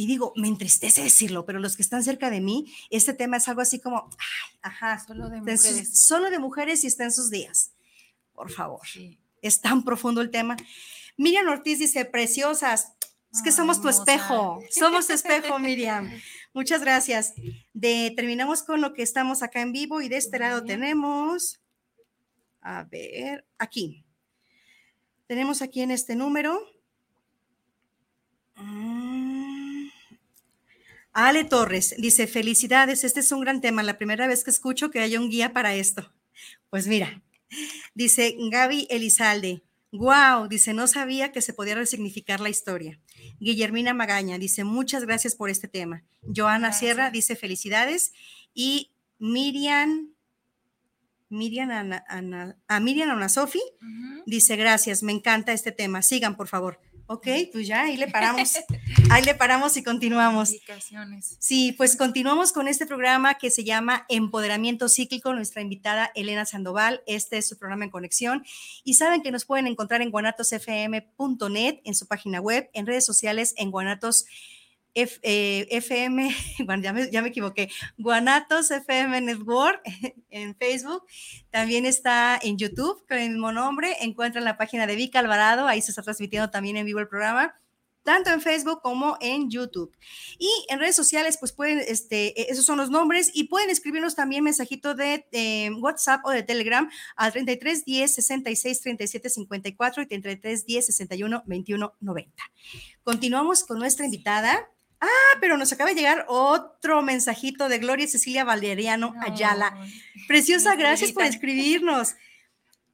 [0.00, 3.48] y digo, me entristece decirlo, pero los que están cerca de mí, este tema es
[3.48, 6.00] algo así como, ay, ajá, Solo de sus- mujeres.
[6.06, 7.72] solo de mujeres y está en sus días.
[8.32, 8.80] Por favor,
[9.42, 10.56] es tan profundo el tema.
[11.16, 12.92] Miriam Ortiz dice, preciosas,
[13.32, 16.08] es que somos tu espejo, somos tu espejo, Miriam.
[16.54, 17.34] Muchas gracias.
[17.74, 21.60] De, terminamos con lo que estamos acá en vivo y de este lado tenemos,
[22.60, 24.04] a ver, aquí.
[25.26, 26.60] Tenemos aquí en este número.
[28.54, 29.07] Mm.
[31.20, 35.00] Ale Torres dice, felicidades, este es un gran tema, la primera vez que escucho que
[35.00, 36.12] haya un guía para esto.
[36.70, 37.22] Pues mira,
[37.94, 43.00] dice Gaby Elizalde, wow, dice, no sabía que se podía resignificar la historia.
[43.40, 46.04] Guillermina Magaña dice, muchas gracias por este tema.
[46.22, 48.12] Joana Sierra dice, felicidades.
[48.54, 50.10] Y Miriam,
[51.30, 53.60] Miriam Ana, Ana- a Miriam Ana Sofi
[54.24, 56.02] dice, gracias, me encanta este tema.
[56.02, 56.80] Sigan, por favor.
[57.10, 58.52] Ok, pues ya, ahí le paramos.
[59.10, 60.52] Ahí le paramos y continuamos.
[61.38, 65.32] Sí, pues continuamos con este programa que se llama Empoderamiento Cíclico.
[65.32, 67.02] Nuestra invitada Elena Sandoval.
[67.06, 68.44] Este es su programa en conexión.
[68.84, 73.54] Y saben que nos pueden encontrar en guanatosfm.net, en su página web, en redes sociales,
[73.56, 74.26] en Guanatos
[74.94, 76.34] F- eh, FM,
[76.66, 79.80] bueno, ya me, equivoqué, Guanatos FM Network
[80.30, 81.04] en Facebook.
[81.50, 83.96] También está en YouTube con el mismo nombre.
[84.00, 85.66] Encuentran la página de Vic Alvarado.
[85.66, 87.54] Ahí se está transmitiendo también en vivo el programa
[88.08, 89.94] tanto en Facebook como en YouTube.
[90.38, 94.14] Y en redes sociales, pues pueden, este, eh, esos son los nombres y pueden escribirnos
[94.14, 100.06] también mensajito de eh, WhatsApp o de Telegram al 33 10 66 37 54 y
[100.06, 102.42] 33 10 61 21 90.
[103.02, 104.70] Continuamos con nuestra invitada.
[105.00, 109.72] Ah, pero nos acaba de llegar otro mensajito de Gloria Cecilia Valeriano Ayala.
[109.76, 109.92] Ay.
[110.26, 112.14] Preciosa, gracias por escribirnos.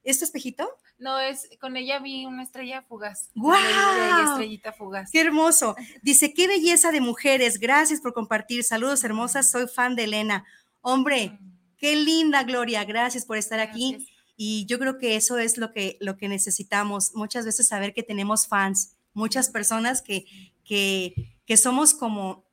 [0.02, 0.70] ¿Este espejito?
[0.98, 3.30] No, es, con ella vi una estrella fugaz.
[3.34, 5.10] Ella, estrellita fugaz.
[5.10, 5.74] Qué hermoso.
[6.02, 7.58] Dice, qué belleza de mujeres.
[7.58, 8.62] Gracias por compartir.
[8.64, 9.50] Saludos hermosas.
[9.50, 10.44] Soy fan de Elena.
[10.82, 11.38] Hombre,
[11.78, 12.84] qué linda Gloria.
[12.84, 13.92] Gracias por estar aquí.
[13.92, 14.14] Gracias.
[14.36, 17.14] Y yo creo que eso es lo que, lo que necesitamos.
[17.14, 18.96] Muchas veces saber que tenemos fans.
[19.12, 20.26] Muchas personas que,
[20.64, 22.44] que, que somos como,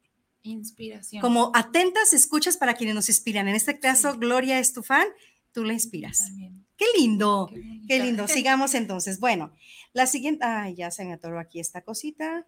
[0.44, 1.22] Inspiración.
[1.22, 3.48] como atentas escuchas para quienes nos inspiran.
[3.48, 4.18] En este caso, Sí.
[4.20, 5.08] Gloria es tu fan.
[5.54, 6.20] Tú la inspiras.
[6.28, 6.66] También.
[6.78, 7.50] Qué lindo.
[7.88, 8.28] Qué lindo.
[8.28, 9.20] Sigamos entonces.
[9.20, 9.54] Bueno,
[9.94, 10.44] la siguiente.
[10.46, 12.46] Ay, ya se me atoró aquí esta cosita.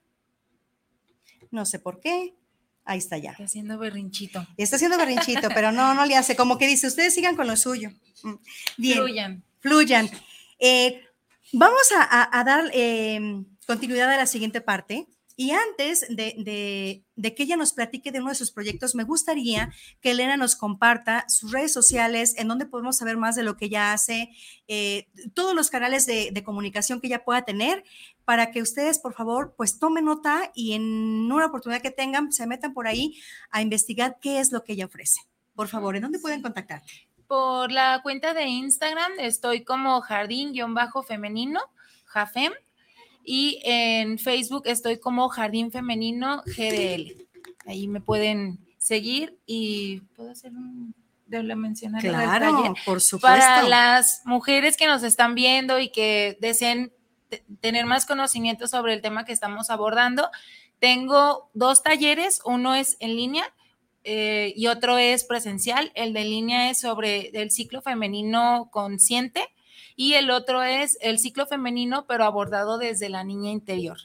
[1.52, 2.36] No sé por qué.
[2.86, 3.32] Ahí está ya.
[3.32, 4.46] Está haciendo berrinchito.
[4.58, 6.36] Está haciendo berrinchito, pero no, no le hace.
[6.36, 7.92] Como que dice, ustedes sigan con lo suyo.
[8.24, 8.34] Mm,
[8.78, 9.44] Bien, Fluyan.
[9.60, 10.10] fluyan.
[10.60, 11.02] Eh,
[11.54, 13.22] vamos a, a- a dar eh,
[13.68, 15.08] continuidad a la siguiente parte.
[15.36, 19.04] Y antes de, de- de que ella nos platique de uno de sus proyectos, me
[19.04, 23.58] gustaría que Elena nos comparta sus redes sociales, en donde podemos saber más de lo
[23.58, 24.30] que ella hace,
[24.68, 27.84] eh, todos los canales de, de comunicación que ella pueda tener,
[28.26, 32.48] para que ustedes, por favor, pues tomen nota y en una oportunidad que tengan, se
[32.48, 33.20] metan por ahí
[33.52, 35.20] a investigar qué es lo que ella ofrece.
[35.56, 36.82] Por favor, ¿en dónde pueden contactar?
[37.28, 41.60] Por la cuenta de Instagram estoy como jardín-femenino,
[42.06, 42.54] Jafem.
[43.24, 47.14] Y en Facebook estoy como Jardín Femenino GDL.
[47.66, 50.94] Ahí me pueden seguir y puedo hacer un
[51.42, 52.02] de mencionar?
[52.02, 53.38] Claro, por supuesto.
[53.38, 56.92] para las mujeres que nos están viendo y que deseen
[57.30, 60.30] te- tener más conocimiento sobre el tema que estamos abordando,
[60.80, 63.52] tengo dos talleres, uno es en línea
[64.04, 65.92] eh, y otro es presencial.
[65.96, 69.48] El de línea es sobre el ciclo femenino consciente
[69.96, 73.98] y el otro es el ciclo femenino pero abordado desde la niña interior.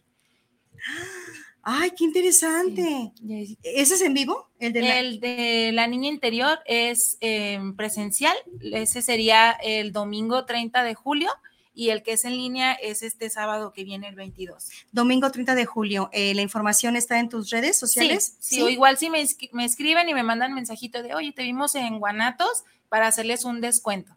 [1.62, 3.12] Ay, qué interesante.
[3.62, 4.48] ¿Ese es en vivo?
[4.58, 10.46] El de la- El de la niña interior es eh, presencial, ese sería el domingo
[10.46, 11.30] 30 de julio
[11.74, 14.68] y el que es en línea es este sábado que viene el 22.
[14.92, 16.08] domingo 30 de julio.
[16.12, 18.36] Eh, ¿La información está en tus redes Sí, sociales?
[18.40, 21.74] sí, o igual si me, me escriben y me mandan mensajito de, oye, te vimos
[21.74, 24.16] en Guanatos para hacerles un descuento.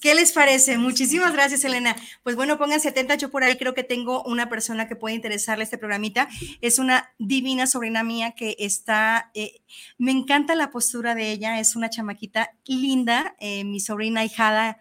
[0.00, 0.78] ¿Qué les parece?
[0.78, 1.96] Muchísimas gracias, Elena.
[2.22, 3.18] Pues bueno, pónganse atentas.
[3.18, 6.28] Yo por ahí creo que tengo una persona que puede interesarle este programita.
[6.60, 9.60] Es una divina sobrina mía que está, eh,
[9.98, 11.58] me encanta la postura de ella.
[11.58, 14.78] Es una chamaquita linda, eh, mi sobrina hijada.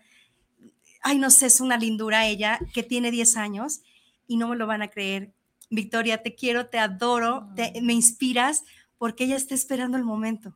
[1.01, 3.82] Ay, no sé, es una lindura ella que tiene 10 años
[4.27, 5.32] y no me lo van a creer.
[5.71, 8.65] Victoria, te quiero, te adoro, te- me inspiras
[8.99, 10.56] porque ella está esperando el momento.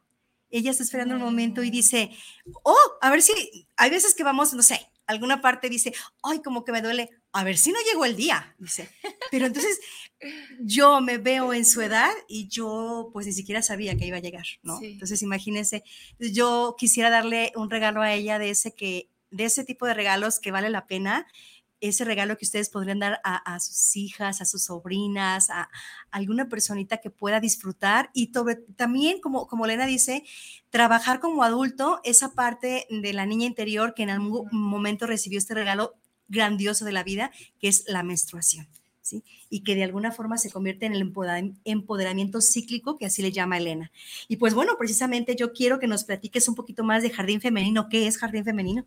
[0.51, 2.11] Ella está esperando el momento y dice,
[2.63, 5.93] oh, a ver si, hay veces que vamos, no sé, alguna parte dice,
[6.23, 8.89] ay, como que me duele, a ver si no llegó el día, dice.
[9.31, 9.79] Pero entonces
[10.59, 14.21] yo me veo en su edad y yo pues ni siquiera sabía que iba a
[14.21, 14.79] llegar, ¿no?
[14.79, 14.87] Sí.
[14.87, 15.83] Entonces imagínense,
[16.19, 20.39] yo quisiera darle un regalo a ella de ese que, de ese tipo de regalos
[20.39, 21.27] que vale la pena,
[21.81, 25.69] ese regalo que ustedes podrían dar a, sus hijas, a sus sobrinas, a,
[26.11, 28.31] alguna personita que pueda disfrutar y
[28.75, 30.23] también, como, como Elena dice,
[30.69, 35.55] trabajar como adulto esa parte de la niña interior que en algún momento recibió este
[35.55, 35.95] regalo
[36.27, 38.67] grandioso de la vida, que es la menstruación.
[39.03, 39.23] ¿Sí?
[39.51, 41.11] y que de alguna forma se convierte en el
[41.65, 43.91] empoderamiento cíclico, que así le llama Elena.
[44.29, 47.89] Y pues bueno, precisamente yo quiero que nos platiques un poquito más de Jardín Femenino.
[47.89, 48.85] ¿Qué es Jardín Femenino?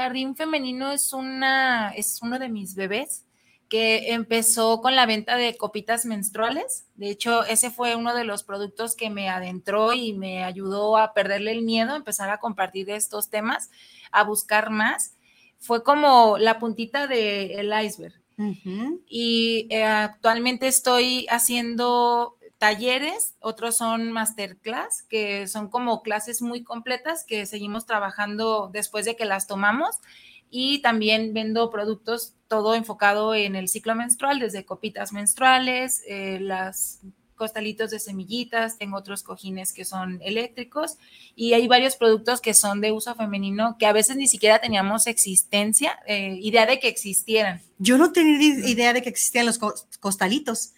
[0.00, 3.26] Jardín Femenino es, una, es uno de mis bebés
[3.68, 6.86] que empezó con la venta de copitas menstruales.
[6.94, 11.12] De hecho, ese fue uno de los productos que me adentró y me ayudó a
[11.12, 13.70] perderle el miedo, a empezar a compartir estos temas,
[14.10, 15.16] a buscar más.
[15.58, 18.14] Fue como la puntita del iceberg.
[19.06, 27.24] Y eh, actualmente estoy haciendo talleres, otros son masterclass, que son como clases muy completas
[27.24, 29.96] que seguimos trabajando después de que las tomamos.
[30.50, 37.00] Y también vendo productos todo enfocado en el ciclo menstrual, desde copitas menstruales, eh, las
[37.40, 40.98] costalitos de semillitas, tengo otros cojines que son eléctricos
[41.34, 45.06] y hay varios productos que son de uso femenino que a veces ni siquiera teníamos
[45.06, 47.62] existencia, eh, idea de que existieran.
[47.78, 49.58] Yo no tenía idea de que existían los
[50.00, 50.74] costalitos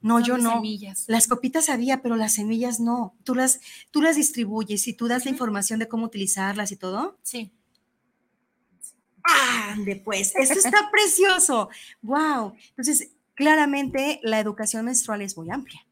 [0.00, 0.54] no, yo no.
[0.54, 1.04] Semillas.
[1.06, 3.14] Las copitas había, pero las semillas no.
[3.24, 3.60] Tú las,
[3.90, 7.18] tú las distribuyes y tú das la información de cómo utilizarlas y todo.
[7.22, 7.52] Sí.
[9.22, 11.68] Ah, pues, esto está precioso.
[12.00, 12.54] Wow.
[12.70, 15.85] Entonces, claramente la educación menstrual es muy amplia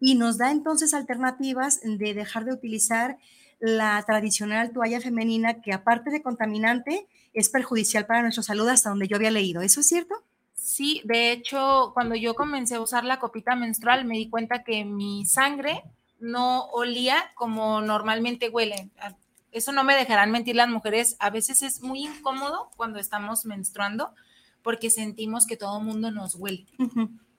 [0.00, 3.18] y nos da entonces alternativas de dejar de utilizar
[3.60, 9.06] la tradicional toalla femenina que aparte de contaminante es perjudicial para nuestra salud hasta donde
[9.06, 9.62] yo había leído.
[9.62, 10.14] ¿Eso es cierto?
[10.54, 14.84] Sí, de hecho, cuando yo comencé a usar la copita menstrual, me di cuenta que
[14.84, 15.82] mi sangre
[16.18, 18.90] no olía como normalmente huele.
[18.98, 19.16] Ah,
[19.50, 21.16] eso no me dejarán mentir las mujeres.
[21.18, 24.14] A veces es muy incómodo cuando estamos menstruando
[24.62, 26.66] porque sentimos que todo el mundo nos huele.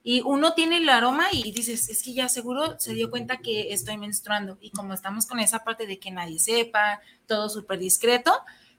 [0.04, 3.74] Y uno tiene el aroma y dices, es que ya seguro se dio cuenta que
[3.74, 4.58] estoy menstruando.
[4.60, 8.34] Y como estamos con esa parte de que nadie sepa, todo súper discreto,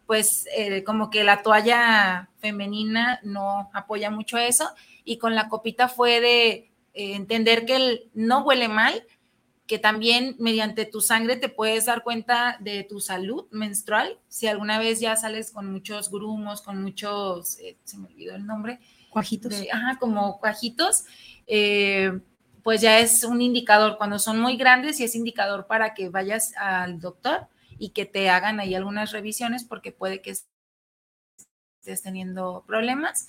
[0.06, 4.68] pues eh, como que la toalla femenina no apoya mucho eso
[5.02, 6.50] y con la copita fue de
[6.92, 9.06] eh, entender que el, no huele mal,
[9.66, 14.78] que también mediante tu sangre te puedes dar cuenta de tu salud menstrual, si alguna
[14.78, 18.78] vez ya sales con muchos grumos, con muchos, eh, se me olvidó el nombre.
[19.14, 19.54] Cuajitos.
[19.72, 21.04] ajá, como cuajitos,
[21.46, 26.52] pues ya es un indicador, cuando son muy grandes y es indicador para que vayas
[26.56, 27.48] al doctor
[27.78, 33.28] y que te hagan ahí algunas revisiones porque puede que estés teniendo problemas.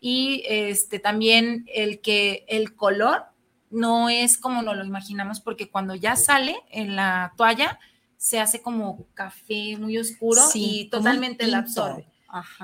[0.00, 3.24] Y este, también el que el color
[3.70, 7.78] no es como nos lo imaginamos porque cuando ya sale en la toalla
[8.16, 12.06] se hace como café muy oscuro y totalmente la absorbe.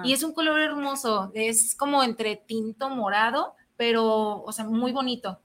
[0.04, 5.40] Y es un color hermoso, es como entre tinto morado, pero, o sea, muy bonito.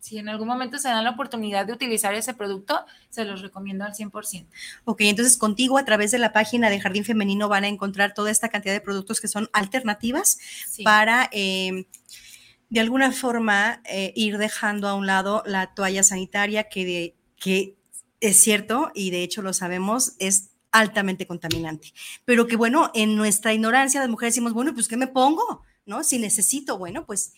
[0.00, 3.84] Si en algún momento se dan la oportunidad de utilizar ese producto, se los recomiendo
[3.84, 4.46] al 100%.
[4.84, 8.30] Ok, entonces contigo a través de la página de Jardín Femenino van a encontrar toda
[8.30, 10.38] esta cantidad de productos que son alternativas
[10.84, 11.28] para...
[11.32, 11.84] Em,
[12.70, 17.76] de alguna forma eh, ir dejando a un lado la toalla sanitaria que, que
[18.20, 21.92] es cierto y de hecho lo sabemos, es altamente contaminante.
[22.24, 25.62] Pero que bueno, en nuestra ignorancia las mujeres decimos, bueno, pues ¿qué me pongo?
[25.86, 26.04] ¿No?
[26.04, 27.32] Si necesito, bueno, pues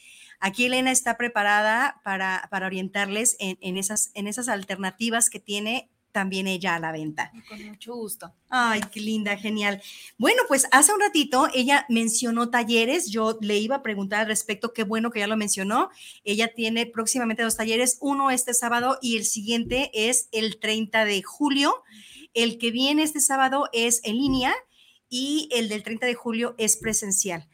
[0.44, 6.74] Aquí Elena está preparada para, orientarles en, esas, en esas alternativas que tiene también ella
[6.74, 7.32] a la venta.
[7.48, 8.32] Con mucho gusto.
[8.48, 9.82] Ay, qué linda, genial.
[10.18, 13.10] Bueno, pues hace un ratito ella mencionó talleres.
[13.10, 15.90] Yo le iba a preguntar al respecto, qué bueno que ya lo mencionó.
[16.24, 21.22] Ella tiene próximamente dos talleres, uno este sábado y el siguiente es el 30 de
[21.22, 21.82] julio.
[22.34, 24.54] El que viene este sábado es en línea
[25.08, 27.48] y el del 30 de julio es presencial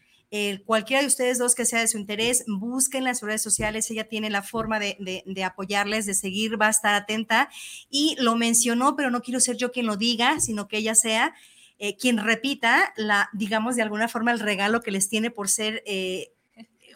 [0.66, 4.30] cualquiera de ustedes dos que sea de su interés, busquen las redes sociales, ella tiene
[4.30, 7.48] la forma de, apoyarles, de seguir, va a estar atenta.
[7.88, 11.34] Y lo mencionó, pero no quiero ser yo quien lo diga, sino que ella sea
[11.78, 15.82] eh, quien repita, la, digamos, de alguna forma el regalo que les tiene por ser
[15.86, 16.32] eh,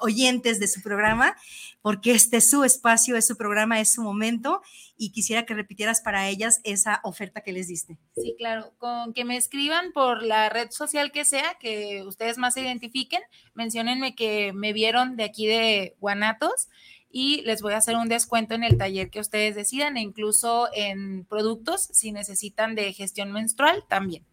[0.03, 1.37] oyentes de su programa,
[1.81, 4.63] porque este es su espacio, es su programa, es su momento
[4.97, 7.99] y quisiera que repitieras para ellas esa oferta que les diste.
[8.15, 12.55] Sí, claro, con que me escriban por la red social que sea, que ustedes más
[12.55, 13.23] se identifiquen,
[13.55, 16.69] menciónenme que me vieron de aquí de Guanatos
[17.11, 20.69] y les voy a hacer un descuento en el taller que ustedes decidan e incluso
[20.73, 24.25] en productos si necesitan de gestión menstrual también.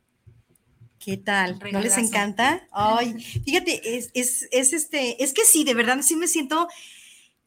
[1.00, 1.60] ¿Qué tal?
[1.72, 2.68] ¿No les encanta?
[2.72, 4.12] Ay, fíjate, es,
[4.52, 6.68] este, es que sí, de verdad sí me siento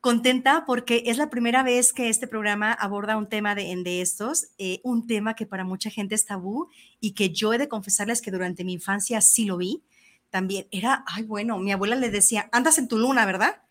[0.00, 4.48] contenta porque es la primera vez que este programa aborda un tema de, de estos,
[4.58, 8.20] eh, un tema que para mucha gente es tabú y que yo he de confesarles
[8.20, 9.82] que durante mi infancia sí lo vi.
[10.30, 13.62] también era, ay, bueno, mi abuela le decía, andas en tu luna, ¿verdad?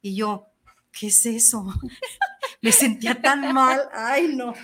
[0.00, 0.46] Y yo,
[0.90, 1.66] ¿qué es eso?
[2.62, 4.54] Me sentía tan mal, ay, no,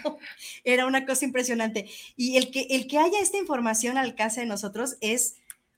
[0.65, 1.89] era una cosa impresionante.
[2.17, 5.37] Y el que, el que haya esta información al alcance de nosotros es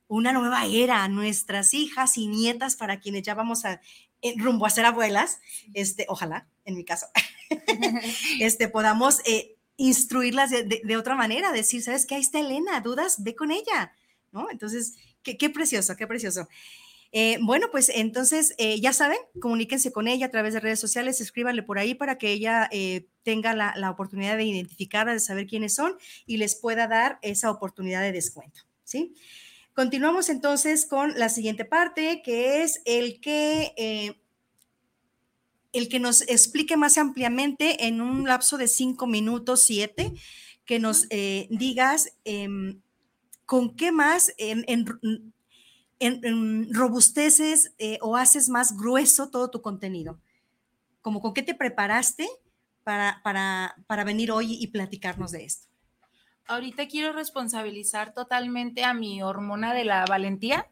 [0.09, 3.81] una nueva era, nuestras hijas y nietas para quienes ya vamos a
[4.23, 5.41] eh, rumbo a ser abuelas,
[5.75, 7.07] este, ojalá, en mi caso,
[8.41, 12.15] este, podamos eh, instruirlas de, otra manera, decir, ¿sabes qué?
[12.15, 13.93] Ahí está Elena, dudas, ve con ella,
[14.33, 14.51] ¿no?
[14.51, 16.49] Entonces, qué, qué precioso, qué precioso.
[17.17, 21.63] Eh, bueno, pues entonces ya saben, comuníquense con ella a través de redes sociales, escríbanle
[21.63, 22.69] por ahí para que ella
[23.23, 25.97] tenga la, la, oportunidad de identificarla, de saber quiénes son
[26.27, 29.15] y les pueda dar esa oportunidad de descuento, ¿sí?
[29.75, 34.21] Continuamos entonces con la siguiente parte, que es el que, eh,
[35.73, 40.13] el que nos explique más ampliamente en un lapso de cinco minutos, siete,
[40.65, 42.83] que nos eh, digas em,
[43.47, 44.65] con qué más en,
[46.71, 50.19] robusteces eh, o haces más grueso todo tu contenido.
[51.03, 52.29] Como con qué te preparaste
[52.83, 55.75] para, para, para venir hoy y platicarnos de esto
[56.47, 60.67] ahorita quiero responsabilizar totalmente a mi hormona de la valentía.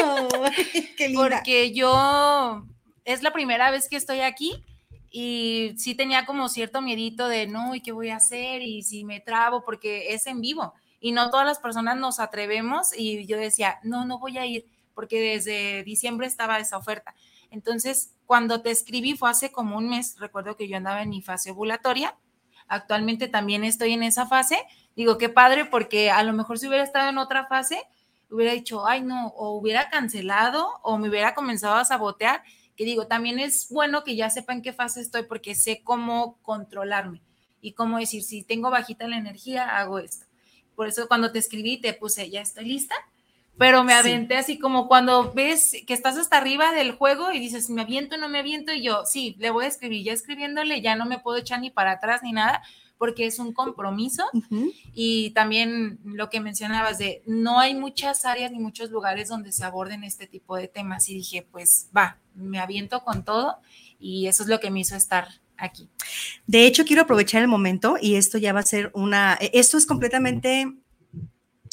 [0.00, 0.28] ¡Oh!
[0.96, 1.22] ¡Qué linda!
[1.22, 2.64] Porque yo
[3.04, 4.64] es la primera vez que estoy aquí
[5.10, 8.62] y sí tenía como cierto miedito de no, ¿y qué voy a hacer?
[8.62, 12.96] Y si me trabo, porque es en vivo y no todas las personas nos atrevemos
[12.96, 17.14] y yo decía, no, no voy a ir porque desde diciembre estaba esa oferta.
[17.50, 21.22] Entonces, cuando te escribí fue hace como un mes, recuerdo que yo andaba en mi
[21.22, 22.16] fase ovulatoria,
[22.66, 24.58] actualmente también estoy en esa fase,
[24.96, 27.80] digo, qué padre, porque a lo mejor si hubiera estado en otra fase,
[28.30, 32.42] hubiera dicho, ay, no, o hubiera cancelado o me hubiera comenzado a sabotear,
[32.76, 36.38] que digo, también es bueno que ya sepa en qué fase estoy porque sé cómo
[36.42, 37.22] controlarme
[37.60, 40.27] y cómo decir, si tengo bajita la energía, hago esto.
[40.78, 42.94] Por eso cuando te escribí te puse, ya estoy lista,
[43.56, 47.68] pero me aventé así como cuando ves que estás hasta arriba del juego y dices,
[47.68, 50.94] me aviento, no me aviento, y yo, sí, le voy a escribir, ya escribiéndole, ya
[50.94, 52.62] no me puedo echar ni para atrás ni nada,
[52.96, 54.22] porque es un compromiso.
[54.94, 59.64] Y también lo que mencionabas de no hay muchas áreas ni muchos lugares donde se
[59.64, 63.56] aborden este tipo de temas y dije, pues va, me aviento con todo
[63.98, 65.26] y eso es lo que me hizo estar
[65.58, 65.88] aquí.
[66.46, 69.86] De hecho, quiero aprovechar el momento y esto ya va a ser una, esto es
[69.86, 70.72] completamente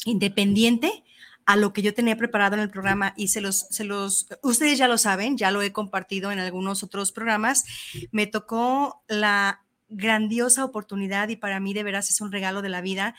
[0.04, 1.04] independiente
[1.46, 4.78] a lo que yo tenía preparado en el programa y se los, se los, ustedes
[4.78, 7.64] ya lo saben, ya lo he compartido en algunos otros programas,
[8.10, 12.80] me tocó la grandiosa oportunidad y para mí de veras es un regalo de la
[12.80, 13.14] vida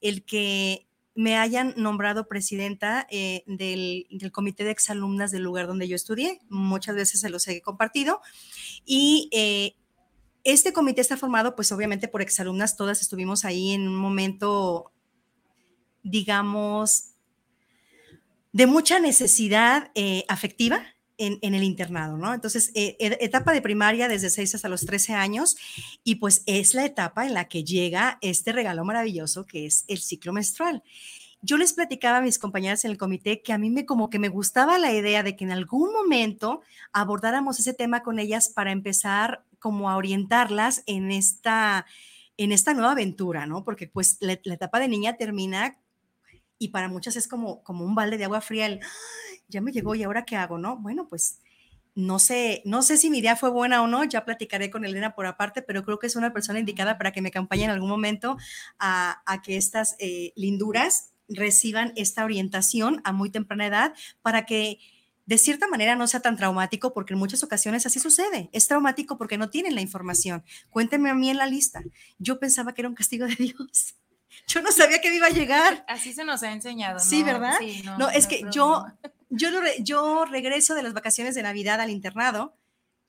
[0.00, 5.96] el que me hayan nombrado presidenta eh, del, comité de exalumnas del lugar donde yo
[5.96, 6.40] estudié.
[6.48, 8.20] Muchas veces se los he compartido.
[8.86, 9.76] Y eh,
[10.44, 14.92] este comité está formado, pues obviamente por exalumnas, todas estuvimos ahí en un momento,
[16.02, 17.12] digamos,
[18.52, 20.84] de mucha necesidad eh, afectiva
[21.18, 22.34] en, el internado, ¿no?
[22.34, 25.56] Entonces, eh, etapa de primaria desde 6 hasta los 13 años
[26.02, 29.98] y pues es la etapa en la que llega este regalo maravilloso que es el
[29.98, 30.82] ciclo menstrual.
[31.40, 34.18] Yo les platicaba a mis compañeras en el comité que a mí me como que
[34.18, 36.62] me gustaba la idea de que en algún momento
[36.92, 41.86] abordáramos ese tema con ellas para empezar como a orientarlas en esta
[42.36, 43.64] en esta nueva aventura, ¿no?
[43.64, 45.78] Porque pues la, etapa de niña termina
[46.58, 48.80] y para muchas es como, como un balde de agua fría, el,
[49.48, 50.76] ya me llegó y ahora qué hago, ¿no?
[50.78, 51.40] Bueno, pues
[51.94, 55.14] no sé, no sé si mi idea fue buena o no, ya platicaré con Elena
[55.14, 57.90] por aparte, pero creo que es una persona indicada para que me acompañe en algún
[57.90, 58.38] momento
[58.78, 64.78] a, que estas eh, linduras reciban esta orientación a muy temprana edad para que
[65.24, 68.50] de cierta manera no sea tan traumático, porque en muchas ocasiones así sucede.
[68.52, 70.44] Es traumático porque no tienen la información.
[70.70, 71.82] Cuéntenme a mí en la lista.
[72.18, 73.94] Yo pensaba que era un castigo de Dios.
[74.48, 75.84] Yo no sabía que me iba a llegar.
[75.88, 76.98] Así se nos ha enseñado.
[76.98, 77.54] Sí, ¿verdad?
[77.98, 78.84] no, es que yo,
[79.30, 79.50] yo,
[79.80, 82.56] yo regreso de las vacaciones de Navidad al internado,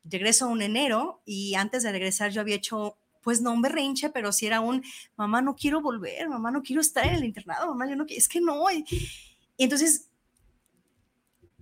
[0.04, 4.32] regreso un enero y antes de regresar yo había hecho, pues no un berrinche, pero
[4.32, 4.84] sí era un,
[5.16, 8.28] mamá, no quiero volver, mamá, no quiero estar en el internado, mamá, yo no es
[8.28, 8.70] que no.
[8.70, 8.86] Y
[9.58, 10.10] entonces,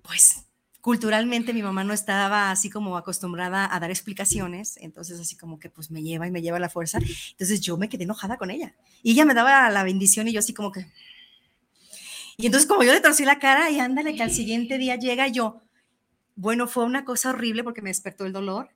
[0.01, 0.45] pues
[0.81, 5.69] culturalmente mi mamá no estaba así como acostumbrada a dar explicaciones, entonces así como que
[5.69, 6.99] pues me lleva y me lleva la fuerza,
[7.31, 8.75] entonces yo me quedé enojada con ella.
[9.03, 10.87] Y ella me daba la bendición y yo así como que...
[12.37, 15.27] Y entonces como yo le torcí la cara y ándale que al siguiente día llega
[15.27, 15.61] yo,
[16.35, 18.71] bueno, fue una cosa horrible porque me despertó el dolor,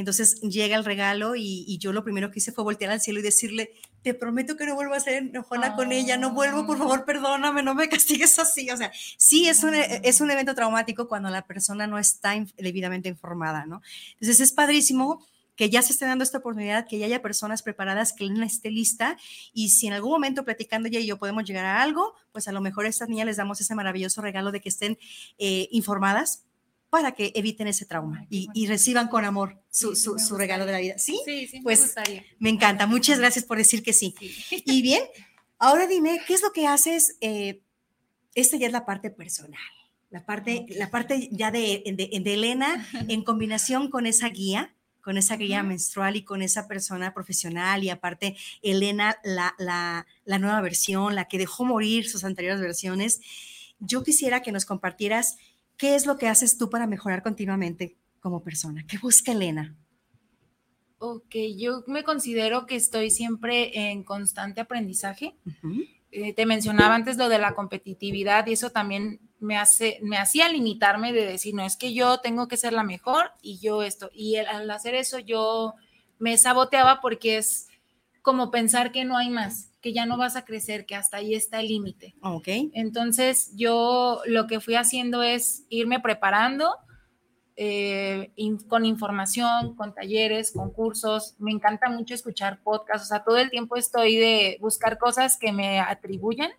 [0.00, 3.22] entonces llega el regalo y, yo lo primero que hice fue voltear al cielo y
[3.22, 3.72] decirle,
[4.02, 7.64] te prometo que no vuelvo a ser enojona con ella, no vuelvo, por favor, perdóname,
[7.64, 8.70] no me castigues así.
[8.70, 13.08] O sea, sí es un, es un evento traumático cuando la persona no está debidamente
[13.08, 13.82] informada, ¿no?
[14.12, 15.26] Entonces es padrísimo
[15.56, 18.70] que ya se esté dando esta oportunidad, que ya haya personas preparadas, que Elena esté
[18.70, 19.18] lista
[19.52, 22.52] y si en algún momento platicando ella y yo podemos llegar a algo, pues a
[22.52, 24.96] lo mejor a estas niñas les damos ese maravilloso regalo de que estén
[25.38, 26.44] eh, informadas
[26.90, 29.94] para que eviten ese trauma y, y reciban con amor su,
[30.36, 30.98] regalo de la vida.
[30.98, 31.20] ¿Sí?
[31.24, 32.24] Sí, sí, Pues, me gustaría.
[32.38, 32.86] Me encanta.
[32.86, 34.14] Muchas gracias por decir que sí.
[34.64, 35.02] Y bien,
[35.58, 37.16] ahora dime, ¿qué es lo que haces?
[37.20, 37.60] Eh,
[38.34, 39.60] esta ya es la parte personal,
[40.10, 45.16] la parte, la parte ya de, de- de Elena en combinación con esa guía, con
[45.18, 50.60] esa guía menstrual y con esa persona profesional y aparte Elena, la, la, la nueva
[50.60, 53.20] versión, la que dejó morir sus anteriores versiones.
[53.80, 55.36] Yo quisiera que nos compartieras
[55.78, 58.84] qué es lo que haces tú para mejorar continuamente como persona.
[58.86, 59.74] ¿Qué busca Elena?
[60.98, 65.36] Ok, yo me considero que estoy siempre en constante aprendizaje.
[66.10, 70.48] Eh, te mencionaba antes lo de la competitividad y eso también me hace, me hacía
[70.48, 74.10] limitarme de decir, no, es que yo tengo que ser la mejor y yo esto.
[74.12, 75.74] Y el- al hacer eso yo
[76.18, 77.68] me saboteaba porque es
[78.22, 81.34] como pensar que no hay más, que ya no vas a crecer, que hasta ahí
[81.34, 82.14] está el límite.
[82.22, 82.48] Ok.
[82.74, 86.74] Entonces yo lo que fui haciendo es irme preparando
[87.56, 91.34] eh, in- con información, con talleres, con cursos.
[91.38, 95.52] Me encanta mucho escuchar podcasts, o sea, todo el tiempo estoy de buscar cosas que
[95.52, 96.50] me atribuyan.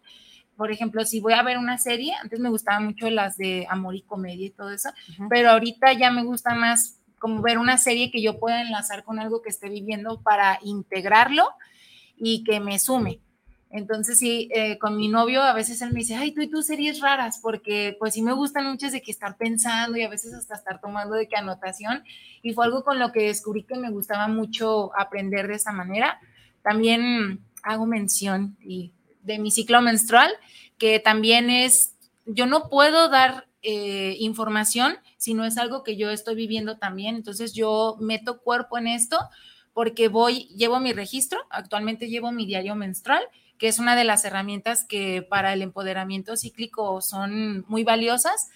[0.57, 3.95] Por ejemplo, si voy a ver una serie, antes me gustaban mucho las de amor
[3.95, 4.89] y comedia y todo eso,
[5.29, 9.19] pero ahorita ya me gusta más como ver una serie que yo pueda enlazar con
[9.19, 11.47] algo que esté viviendo para integrarlo
[12.19, 13.19] y que me sume.
[13.71, 16.65] Entonces, sí, eh, con mi novio a veces él me dice, ay, tú y tus
[16.65, 20.33] series raras, porque pues sí me gustan muchas de que estar pensando y a veces
[20.33, 22.03] hasta estar tomando de que anotación.
[22.41, 26.19] Y fue algo con lo que descubrí que me gustaba mucho aprender de esa manera.
[26.63, 28.91] También hago mención y
[29.21, 30.31] de mi ciclo menstrual,
[30.79, 31.93] que también es,
[32.25, 37.15] yo no puedo dar eh, información si no es algo que yo estoy viviendo también.
[37.15, 39.19] Entonces yo meto cuerpo en esto
[39.79, 43.23] porque voy, llevo mi registro, actualmente llevo mi diario menstrual,
[43.57, 48.49] que es una de las herramientas que para el empoderamiento cíclico son muy valiosas.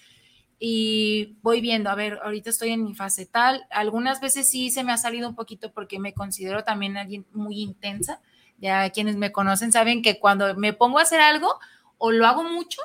[0.58, 3.64] Y voy viendo, a ver, ahorita estoy en mi fase tal.
[3.70, 7.62] Algunas veces sí se me ha salido un poquito porque me considero también alguien muy
[7.62, 8.20] intensa.
[8.58, 11.58] Ya quienes me conocen saben que cuando me pongo a hacer algo,
[11.96, 12.82] o lo hago mucho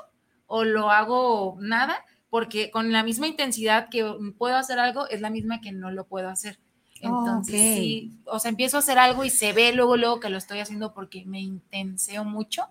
[0.47, 5.29] o lo hago nada, porque con la misma intensidad que puedo hacer algo es la
[5.29, 6.57] misma que no lo puedo hacer.
[7.02, 7.78] Entonces, Ok.
[7.78, 10.60] sí, o sea, empiezo a hacer algo y se ve luego, luego que lo estoy
[10.60, 12.66] haciendo porque me intenseo mucho.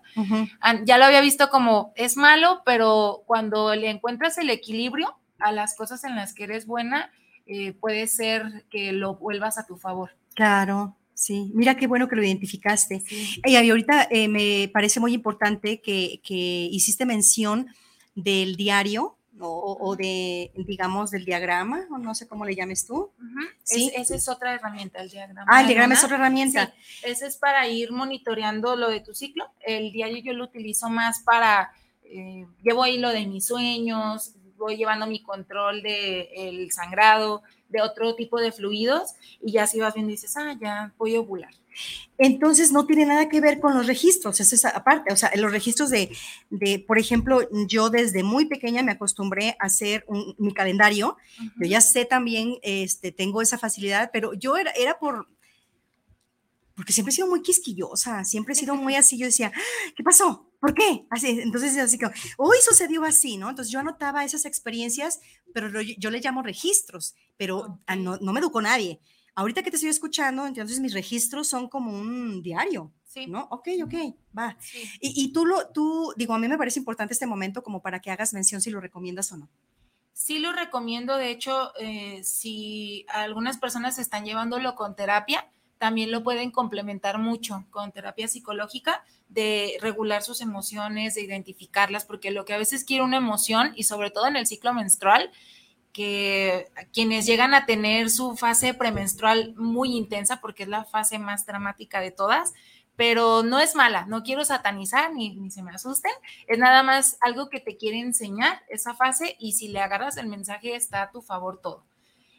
[0.61, 5.51] Ah, Ya lo había visto como es malo, pero cuando le encuentras el equilibrio a
[5.51, 7.11] las cosas en las que eres buena,
[7.45, 10.11] eh, puede ser que lo vuelvas a tu favor.
[10.35, 11.51] Claro, sí.
[11.55, 12.99] Mira qué bueno que lo identificaste.
[13.07, 13.41] Sí.
[13.45, 16.35] Y ahorita eh, me parece muy importante que, que
[16.71, 17.67] hiciste mención
[18.15, 19.15] del diario
[19.47, 23.11] o, de, digamos, del diagrama, o no sé cómo le llames tú.
[23.63, 23.91] Sí.
[23.95, 25.45] Es- esa es otra herramienta, el diagrama.
[25.49, 26.73] Ah, el diagrama es otra herramienta.
[26.75, 29.49] Sí, ese es para ir monitoreando lo de tu ciclo.
[29.61, 31.71] El diario yo lo utilizo más para,
[32.03, 37.81] eh, llevo ahí lo de mis sueños, voy llevando mi control de el sangrado, de
[37.81, 41.53] otro tipo de fluidos, y ya si vas viendo dices, ah, ya voy a ovular.
[42.17, 45.51] Entonces no tiene nada que ver con los registros, eso es aparte, o sea, los
[45.51, 46.11] registros de,
[46.49, 51.15] de, por ejemplo, yo desde muy pequeña me acostumbré a hacer un- mi calendario,
[51.57, 55.27] yo ya sé también, este, tengo esa facilidad, pero yo era, era por,
[56.75, 59.59] porque siempre he sido muy quisquillosa, siempre he sido muy así, yo decía, "Ah,
[59.97, 60.49] ¿qué pasó?
[60.61, 61.05] ¿Por qué?
[61.09, 63.49] Así, entonces, así como, hoy sucedió así, ¿no?
[63.49, 65.19] Entonces yo anotaba esas experiencias,
[65.53, 68.99] pero lo- yo le llamo registros, pero no, no me educó nadie.
[69.35, 73.25] Ahorita que te estoy escuchando, entonces mis registros son como un diario, Sí.
[73.25, 73.47] ¿no?
[73.49, 73.93] Ok, ok,
[74.37, 74.55] va.
[74.59, 74.87] Sí.
[75.01, 77.99] Y, y tú, lo, tú, digo, a mí me parece importante este momento como para
[77.99, 79.49] que hagas mención si lo recomiendas o no.
[80.13, 85.49] Sí lo recomiendo, de hecho, eh, si algunas personas están llevándolo con terapia,
[85.79, 92.31] también lo pueden complementar mucho con terapia psicológica, de regular sus emociones, de identificarlas, porque
[92.31, 95.31] lo que a veces quiere una emoción, y sobre todo en el ciclo menstrual,
[95.93, 101.45] que quienes llegan a tener su fase premenstrual muy intensa, porque es la fase más
[101.45, 102.53] dramática de todas,
[102.95, 106.11] pero no es mala, no quiero satanizar ni, ni se me asusten,
[106.47, 110.27] es nada más algo que te quiere enseñar esa fase y si le agarras el
[110.27, 111.85] mensaje está a tu favor todo.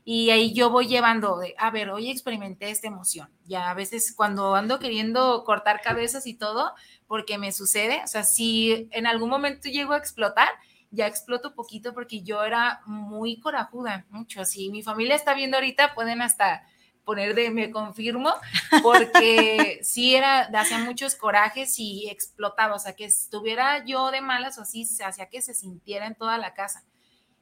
[0.05, 3.31] Y ahí yo voy llevando a ver, hoy experimenté esta emoción.
[3.45, 6.73] Ya a veces cuando ando queriendo cortar cabezas y todo,
[7.07, 10.49] porque me sucede, o sea, si en algún momento llego a explotar,
[10.91, 14.45] ya exploto poquito porque yo era muy corajuda, mucho.
[14.45, 16.65] Si mi familia está viendo ahorita, pueden hasta
[17.05, 18.33] poner de me confirmo,
[18.83, 24.59] porque sí era, hacía muchos corajes y explotaba, o sea, que estuviera yo de malas
[24.59, 26.85] o así, se hacía que se sintiera en toda la casa.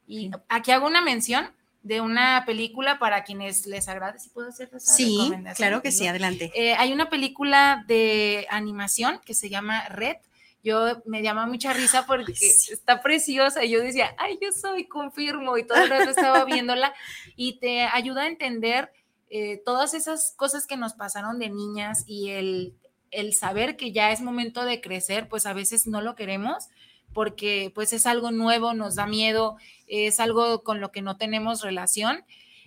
[0.07, 1.51] Y aquí hago una mención
[1.83, 6.07] de una película para quienes les agrade, si puedo hacer esa Sí, claro que sí,
[6.07, 6.51] adelante.
[6.55, 10.17] eh, hay una película de animación que se llama Red.
[10.63, 13.65] Yo me llama mucha risa porque está preciosa.
[13.65, 15.57] Y yo decía, ay, yo soy, confirmo.
[15.57, 16.95] Y todo el rato estaba viéndola
[17.37, 18.93] y te ayuda a entender
[19.31, 22.75] eh, todas esas cosas que nos pasaron de niñas y el,
[23.11, 26.69] el saber que ya es momento de crecer, pues a veces no lo queremos
[27.13, 29.57] porque pues es algo nuevo, nos da miedo,
[29.87, 32.25] es algo con lo que no tenemos relación.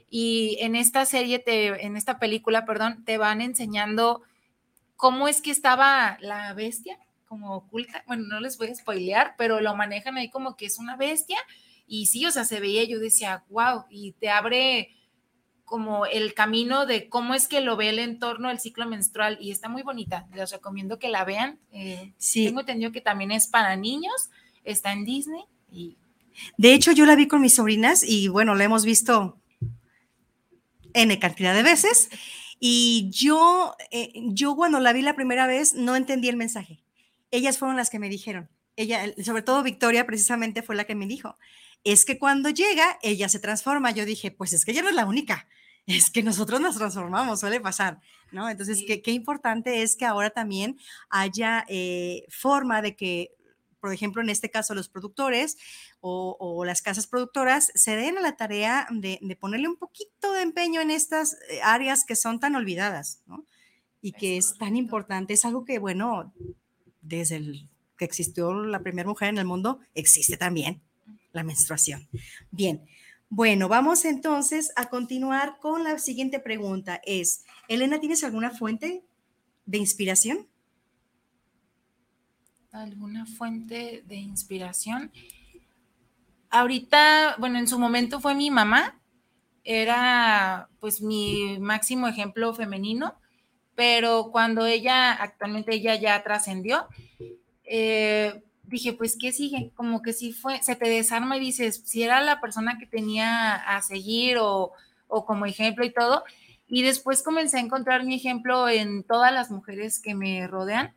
[0.09, 4.23] Y en esta serie, te, en esta película, perdón, te van enseñando
[4.97, 6.99] cómo es que estaba la bestia,
[7.31, 8.03] como oculta.
[8.07, 11.37] Bueno, no les voy a spoilear, pero lo manejan ahí como que es una bestia.
[11.87, 14.93] Y sí, o sea, se veía, yo decía, wow, y te abre
[15.63, 19.51] como el camino de cómo es que lo ve el entorno, el ciclo menstrual, y
[19.51, 20.27] está muy bonita.
[20.35, 21.57] Les recomiendo que la vean.
[21.71, 22.47] Eh, Sí.
[22.47, 24.29] Tengo entendido que también es para niños,
[24.65, 25.95] está en Disney y
[26.57, 29.39] De hecho, yo la vi con mis sobrinas y bueno, la hemos visto
[30.93, 32.09] N cantidad de veces.
[32.59, 36.80] Y yo, eh, yo cuando la vi la primera vez no entendí el mensaje.
[37.31, 38.49] Ellas fueron las que me dijeron.
[38.75, 41.37] Ella, sobre todo Victoria, precisamente fue la que me dijo.
[41.83, 43.91] Es que cuando llega, ella se transforma.
[43.91, 45.47] Yo dije, pues es que ella no es la única.
[45.87, 47.99] Es que nosotros nos transformamos, suele pasar,
[48.31, 48.47] ¿no?
[48.47, 48.85] Entonces, Sí.
[48.85, 50.77] qué, qué importante es que ahora también
[51.09, 53.31] haya eh, forma de que,
[53.79, 55.57] por ejemplo, en este caso, los productores
[55.99, 60.31] o, o las casas productoras se den a la tarea de, de ponerle un poquito
[60.33, 63.43] de empeño en estas eh, áreas que son tan olvidadas, ¿no?
[64.01, 66.31] Y que es, tan importante, es algo que, bueno,
[67.01, 70.81] desde el que existió la primera mujer en el mundo, existe también
[71.33, 72.07] la menstruación.
[72.51, 72.85] Bien,
[73.29, 76.99] bueno, vamos entonces a continuar con la siguiente pregunta.
[77.05, 79.03] Es, Elena, ¿tienes alguna fuente
[79.65, 80.47] de inspiración?
[82.71, 85.11] alguna fuente de inspiración.
[86.49, 88.99] Ahorita, bueno, en su momento fue mi mamá,
[89.63, 93.15] era pues mi máximo ejemplo femenino,
[93.75, 96.87] pero cuando ella, actualmente ella ya trascendió,
[97.63, 99.71] eh, dije, pues, ¿qué sigue?
[99.75, 103.55] Como que sí fue, se te desarma y dices, si era la persona que tenía
[103.55, 104.71] a seguir o,
[105.07, 106.23] o como ejemplo y todo.
[106.67, 110.95] Y después comencé a encontrar mi ejemplo en todas las mujeres que me rodean.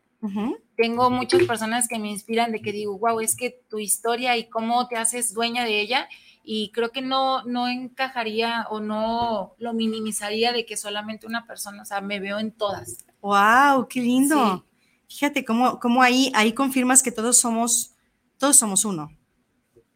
[0.75, 4.49] Tengo muchas personas que me inspiran de que digo, wow, es que tu historia y
[4.49, 6.09] cómo te haces dueña de ella.
[6.47, 11.81] Y creo que no, no encajaría o no lo minimizaría de que solamente una persona,
[11.81, 13.05] o sea, me veo en todas.
[13.21, 13.87] ¡Wow!
[13.89, 14.63] ¡Qué lindo!
[15.09, 17.95] Fíjate cómo, cómo ahí, ahí confirmas que todos somos,
[18.37, 19.09] todos somos uno,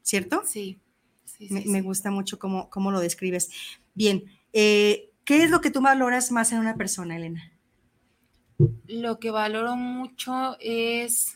[0.02, 0.41] ¿cierto?
[0.45, 0.80] Sí.
[1.26, 1.86] sí, Me, sí, me sí.
[1.86, 3.50] gusta mucho cómo, cómo lo describes.
[3.93, 7.52] Bien, eh, ¿qué es lo que tú valoras más en una persona, Elena?
[8.88, 11.36] Lo que valoro mucho es...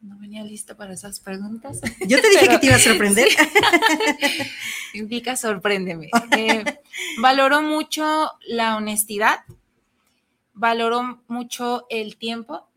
[0.00, 1.80] No venía lista para esas preguntas.
[2.06, 3.28] Yo te dije Pero- que te iba a sorprender.
[4.94, 6.08] Indica, sorpréndeme.
[6.36, 6.64] Eh,
[7.20, 9.40] valoro mucho la honestidad,
[10.54, 12.68] valoro mucho el tiempo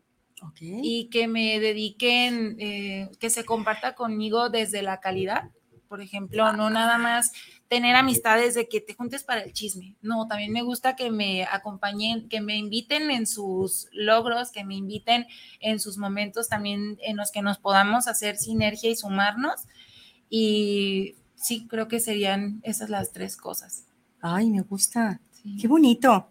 [0.42, 0.58] Ok.
[0.60, 5.50] y que me dediquen, eh, que se comparta conmigo desde la calidad.
[5.88, 7.32] Por ejemplo, no nada más
[7.72, 9.96] tener amistades de que te juntes para el chisme.
[10.02, 14.74] No, también me gusta que me acompañen, que me inviten en sus logros, que me
[14.74, 15.26] inviten
[15.58, 19.62] en sus momentos también en los que nos podamos hacer sinergia y sumarnos.
[20.28, 23.86] Y sí, creo que serían esas las tres cosas.
[24.20, 25.22] Ay, me gusta.
[25.30, 25.56] Sí.
[25.58, 26.28] Qué bonito.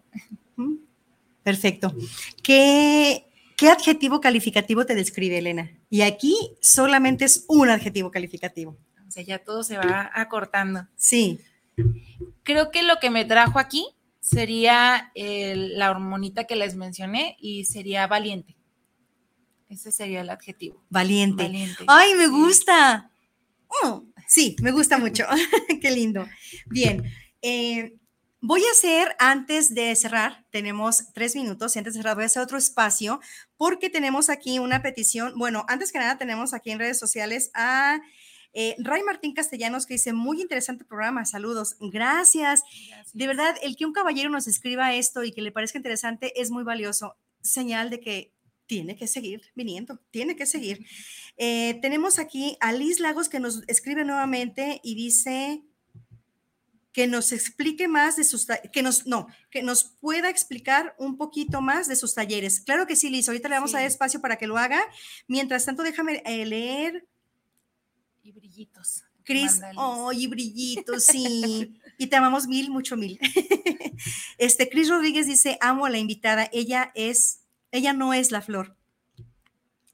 [1.42, 1.92] Perfecto.
[2.40, 3.26] ¿Qué,
[3.56, 5.72] ¿Qué adjetivo calificativo te describe, Elena?
[5.90, 8.76] Y aquí solamente es un adjetivo calificativo.
[9.12, 10.88] O sea, ya todo se va acortando.
[10.96, 11.38] Sí.
[12.44, 13.86] Creo que lo que me trajo aquí
[14.20, 18.56] sería el- la hormonita que les mencioné y sería valiente.
[19.68, 20.82] Ese sería el adjetivo.
[20.88, 21.42] Valiente.
[21.42, 21.84] Valiente.
[21.88, 23.10] Ay, me gusta.
[23.82, 25.26] Oh, sí, me gusta mucho.
[25.82, 26.26] Qué lindo.
[26.70, 27.04] Bien.
[27.42, 27.92] eh,
[28.40, 32.26] voy a hacer, antes de cerrar, tenemos tres minutos, y antes de cerrar voy a
[32.28, 33.20] hacer otro espacio,
[33.58, 35.34] porque tenemos aquí una petición.
[35.36, 38.00] Bueno, antes que nada, tenemos aquí en redes sociales a
[38.52, 41.76] eh, Ray Martín Castellanos, que dice, muy interesante programa, saludos.
[41.80, 42.62] Gracias.
[43.12, 46.50] De verdad, el que un caballero nos escriba esto y que le parezca interesante es
[46.50, 47.16] muy valioso.
[47.40, 48.32] Señal de que
[48.66, 50.86] tiene que seguir viniendo, tiene que seguir.
[51.36, 55.62] Eh, tenemos aquí a Liz Lagos que nos escribe nuevamente y dice
[56.92, 61.62] que nos explique más de sus, que nos, no, que nos pueda explicar un poquito
[61.62, 62.60] más de sus talleres.
[62.60, 64.80] Claro que sí, Liz, ahorita le vamos a dar espacio para que lo haga.
[65.26, 67.06] Mientras tanto, déjame eh, leer
[68.22, 69.04] Y brillitos.
[69.24, 71.78] Cris, oye, brillito, sí.
[71.98, 73.18] Y te amamos mil, mucho mil.
[74.38, 78.76] Este, Cris Rodríguez dice, amo a la invitada, ella es, ella no es la flor,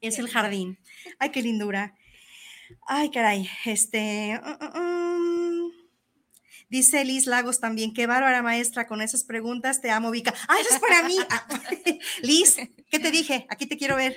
[0.01, 0.79] es el jardín.
[1.19, 1.95] Ay, qué lindura.
[2.87, 5.71] Ay, caray, este, mm, mm, mm.
[6.69, 10.33] Dice Liz Lagos también, qué bárbara maestra con esas preguntas, te amo, Vika.
[10.47, 11.17] Ah, eso es para mí.
[12.21, 12.57] Liz,
[12.89, 13.45] ¿qué te dije?
[13.49, 14.15] Aquí te quiero ver.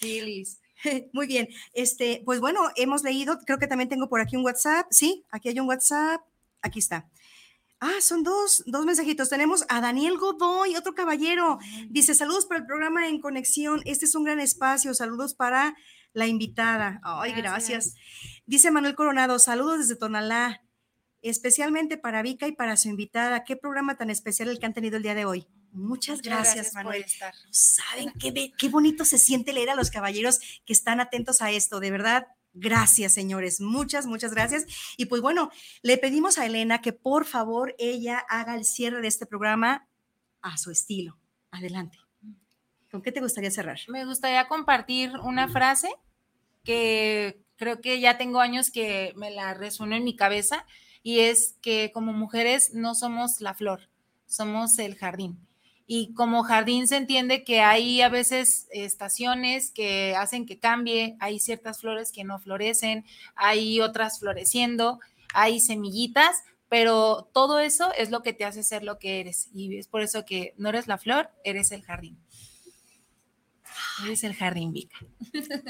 [0.00, 0.60] Sí, Liz.
[1.12, 1.48] Muy bien.
[1.72, 4.86] Este, pues bueno, hemos leído, creo que también tengo por aquí un WhatsApp.
[4.90, 6.22] Sí, aquí hay un WhatsApp.
[6.62, 7.08] Aquí está.
[7.80, 9.28] Ah, son dos, dos mensajitos.
[9.28, 11.58] Tenemos a Daniel Godoy, otro caballero.
[11.90, 13.82] Dice, saludos para el programa En Conexión.
[13.84, 14.94] Este es un gran espacio.
[14.94, 15.76] Saludos para
[16.12, 17.00] la invitada.
[17.02, 17.94] Ay, gracias.
[18.46, 20.62] Dice Manuel Coronado, saludos desde Tonalá,
[21.22, 23.44] especialmente para Vika y para su invitada.
[23.44, 25.46] Qué programa tan especial el que han tenido el día de hoy.
[25.74, 27.04] Muchas gracias, Manuel.
[27.50, 31.80] Saben qué, qué bonito se siente leer a los caballeros que están atentos a esto,
[31.80, 32.28] de verdad.
[32.52, 33.60] Gracias, señores.
[33.60, 34.64] Muchas, muchas gracias.
[34.96, 35.50] Y pues bueno,
[35.82, 39.88] le pedimos a Elena que por favor ella haga el cierre de este programa
[40.40, 41.18] a su estilo.
[41.50, 41.98] Adelante.
[42.92, 43.80] ¿Con qué te gustaría cerrar?
[43.88, 45.88] Me gustaría compartir una frase
[46.62, 50.64] que creo que ya tengo años que me la resueno en mi cabeza
[51.02, 53.90] y es que como mujeres no somos la flor,
[54.26, 55.44] somos el jardín.
[55.86, 61.38] Y como jardín se entiende que hay a veces estaciones que hacen que cambie, hay
[61.38, 63.04] ciertas flores que no florecen,
[63.36, 64.98] hay otras floreciendo,
[65.34, 69.48] hay semillitas, pero todo eso es lo que te hace ser lo que eres.
[69.54, 72.18] Y es por eso que no eres la flor, eres el jardín.
[74.02, 74.98] Eres el jardín, Vika.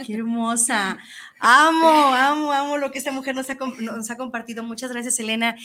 [0.07, 0.99] Qué hermosa.
[1.41, 4.63] Amo, amo, amo lo que esta mujer nos ha, compartido.
[4.63, 5.57] Muchas gracias, Elena.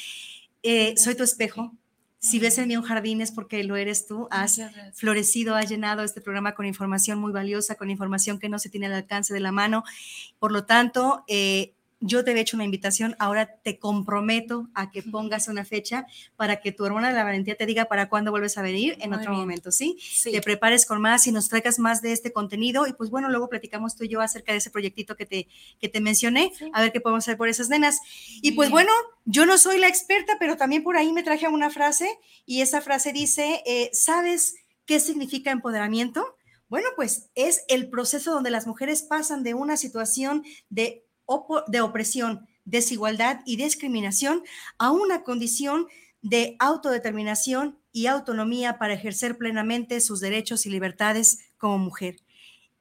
[0.63, 1.71] Eh, soy tu espejo.
[2.19, 4.27] Si ves en mí un jardín es porque lo eres tú.
[4.29, 4.59] Has
[4.93, 8.87] florecido, has llenado este programa con información muy valiosa, con información que no se tiene
[8.87, 9.83] al alcance de la mano.
[10.37, 15.03] Por lo tanto, eh, yo te he hecho una invitación, ahora te comprometo a que
[15.03, 18.57] pongas una fecha para que tu hermana de la valentía te diga para cuándo vuelves
[18.57, 19.97] a venir en otro momento, ¿sí?
[20.23, 23.49] Te prepares con más y nos traigas más de este contenido y pues bueno, luego
[23.49, 25.47] platicamos tú y yo acerca de ese proyectito que te,
[25.79, 27.99] que te mencioné, a ver qué podemos hacer por esas nenas.
[28.41, 28.91] Y pues bueno,
[29.25, 32.09] yo no soy la experta, pero también por ahí me traje una frase
[32.45, 36.37] y esa frase dice, eh, ¿sabes qué significa empoderamiento?
[36.69, 41.03] Bueno, pues es el proceso donde las mujeres pasan de una situación de
[41.67, 44.43] de opresión, desigualdad y discriminación
[44.77, 45.87] a una condición
[46.21, 52.17] de autodeterminación y autonomía para ejercer plenamente sus derechos y libertades como mujer.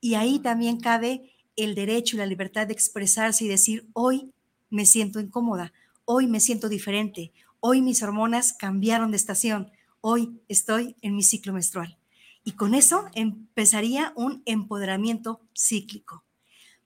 [0.01, 4.33] Y ahí también cabe el derecho y la libertad de expresarse y decir, hoy
[4.71, 5.73] me siento incómoda,
[6.05, 11.53] hoy me siento diferente, hoy mis hormonas cambiaron de estación, hoy estoy en mi ciclo
[11.53, 11.99] menstrual.
[12.45, 16.25] Y con eso empezaría un empoderamiento cíclico.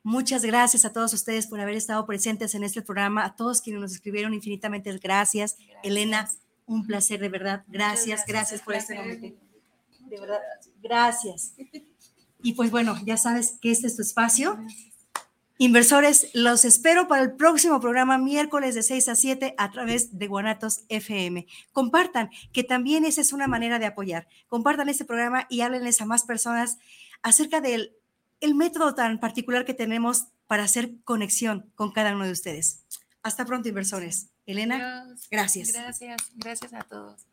[0.04, 3.80] Muchas gracias a todos ustedes por haber estado presentes en este programa, a todos quienes
[3.80, 5.56] nos escribieron infinitamente gracias.
[5.84, 6.28] Elena,
[6.66, 7.64] un placer de verdad.
[7.68, 9.28] Gracias, gracias, por este momento.
[10.08, 10.40] De verdad,
[10.82, 11.54] gracias.
[12.42, 14.58] Y pues bueno, ya sabes que este es tu espacio.
[15.58, 20.26] Inversores, los espero para el próximo programa miércoles de 6 a 7 a través de
[20.26, 21.46] Guanatos FM.
[21.70, 24.26] Compartan, que también esa es una manera de apoyar.
[24.48, 26.78] Compartan este programa y háblenles a más personas
[27.22, 27.94] acerca del
[28.42, 32.84] el método tan particular que tenemos para hacer conexión con cada uno de ustedes.
[33.22, 34.30] Hasta pronto, inversores.
[34.44, 35.72] Elena, gracias.
[35.72, 37.31] Gracias, gracias a todos.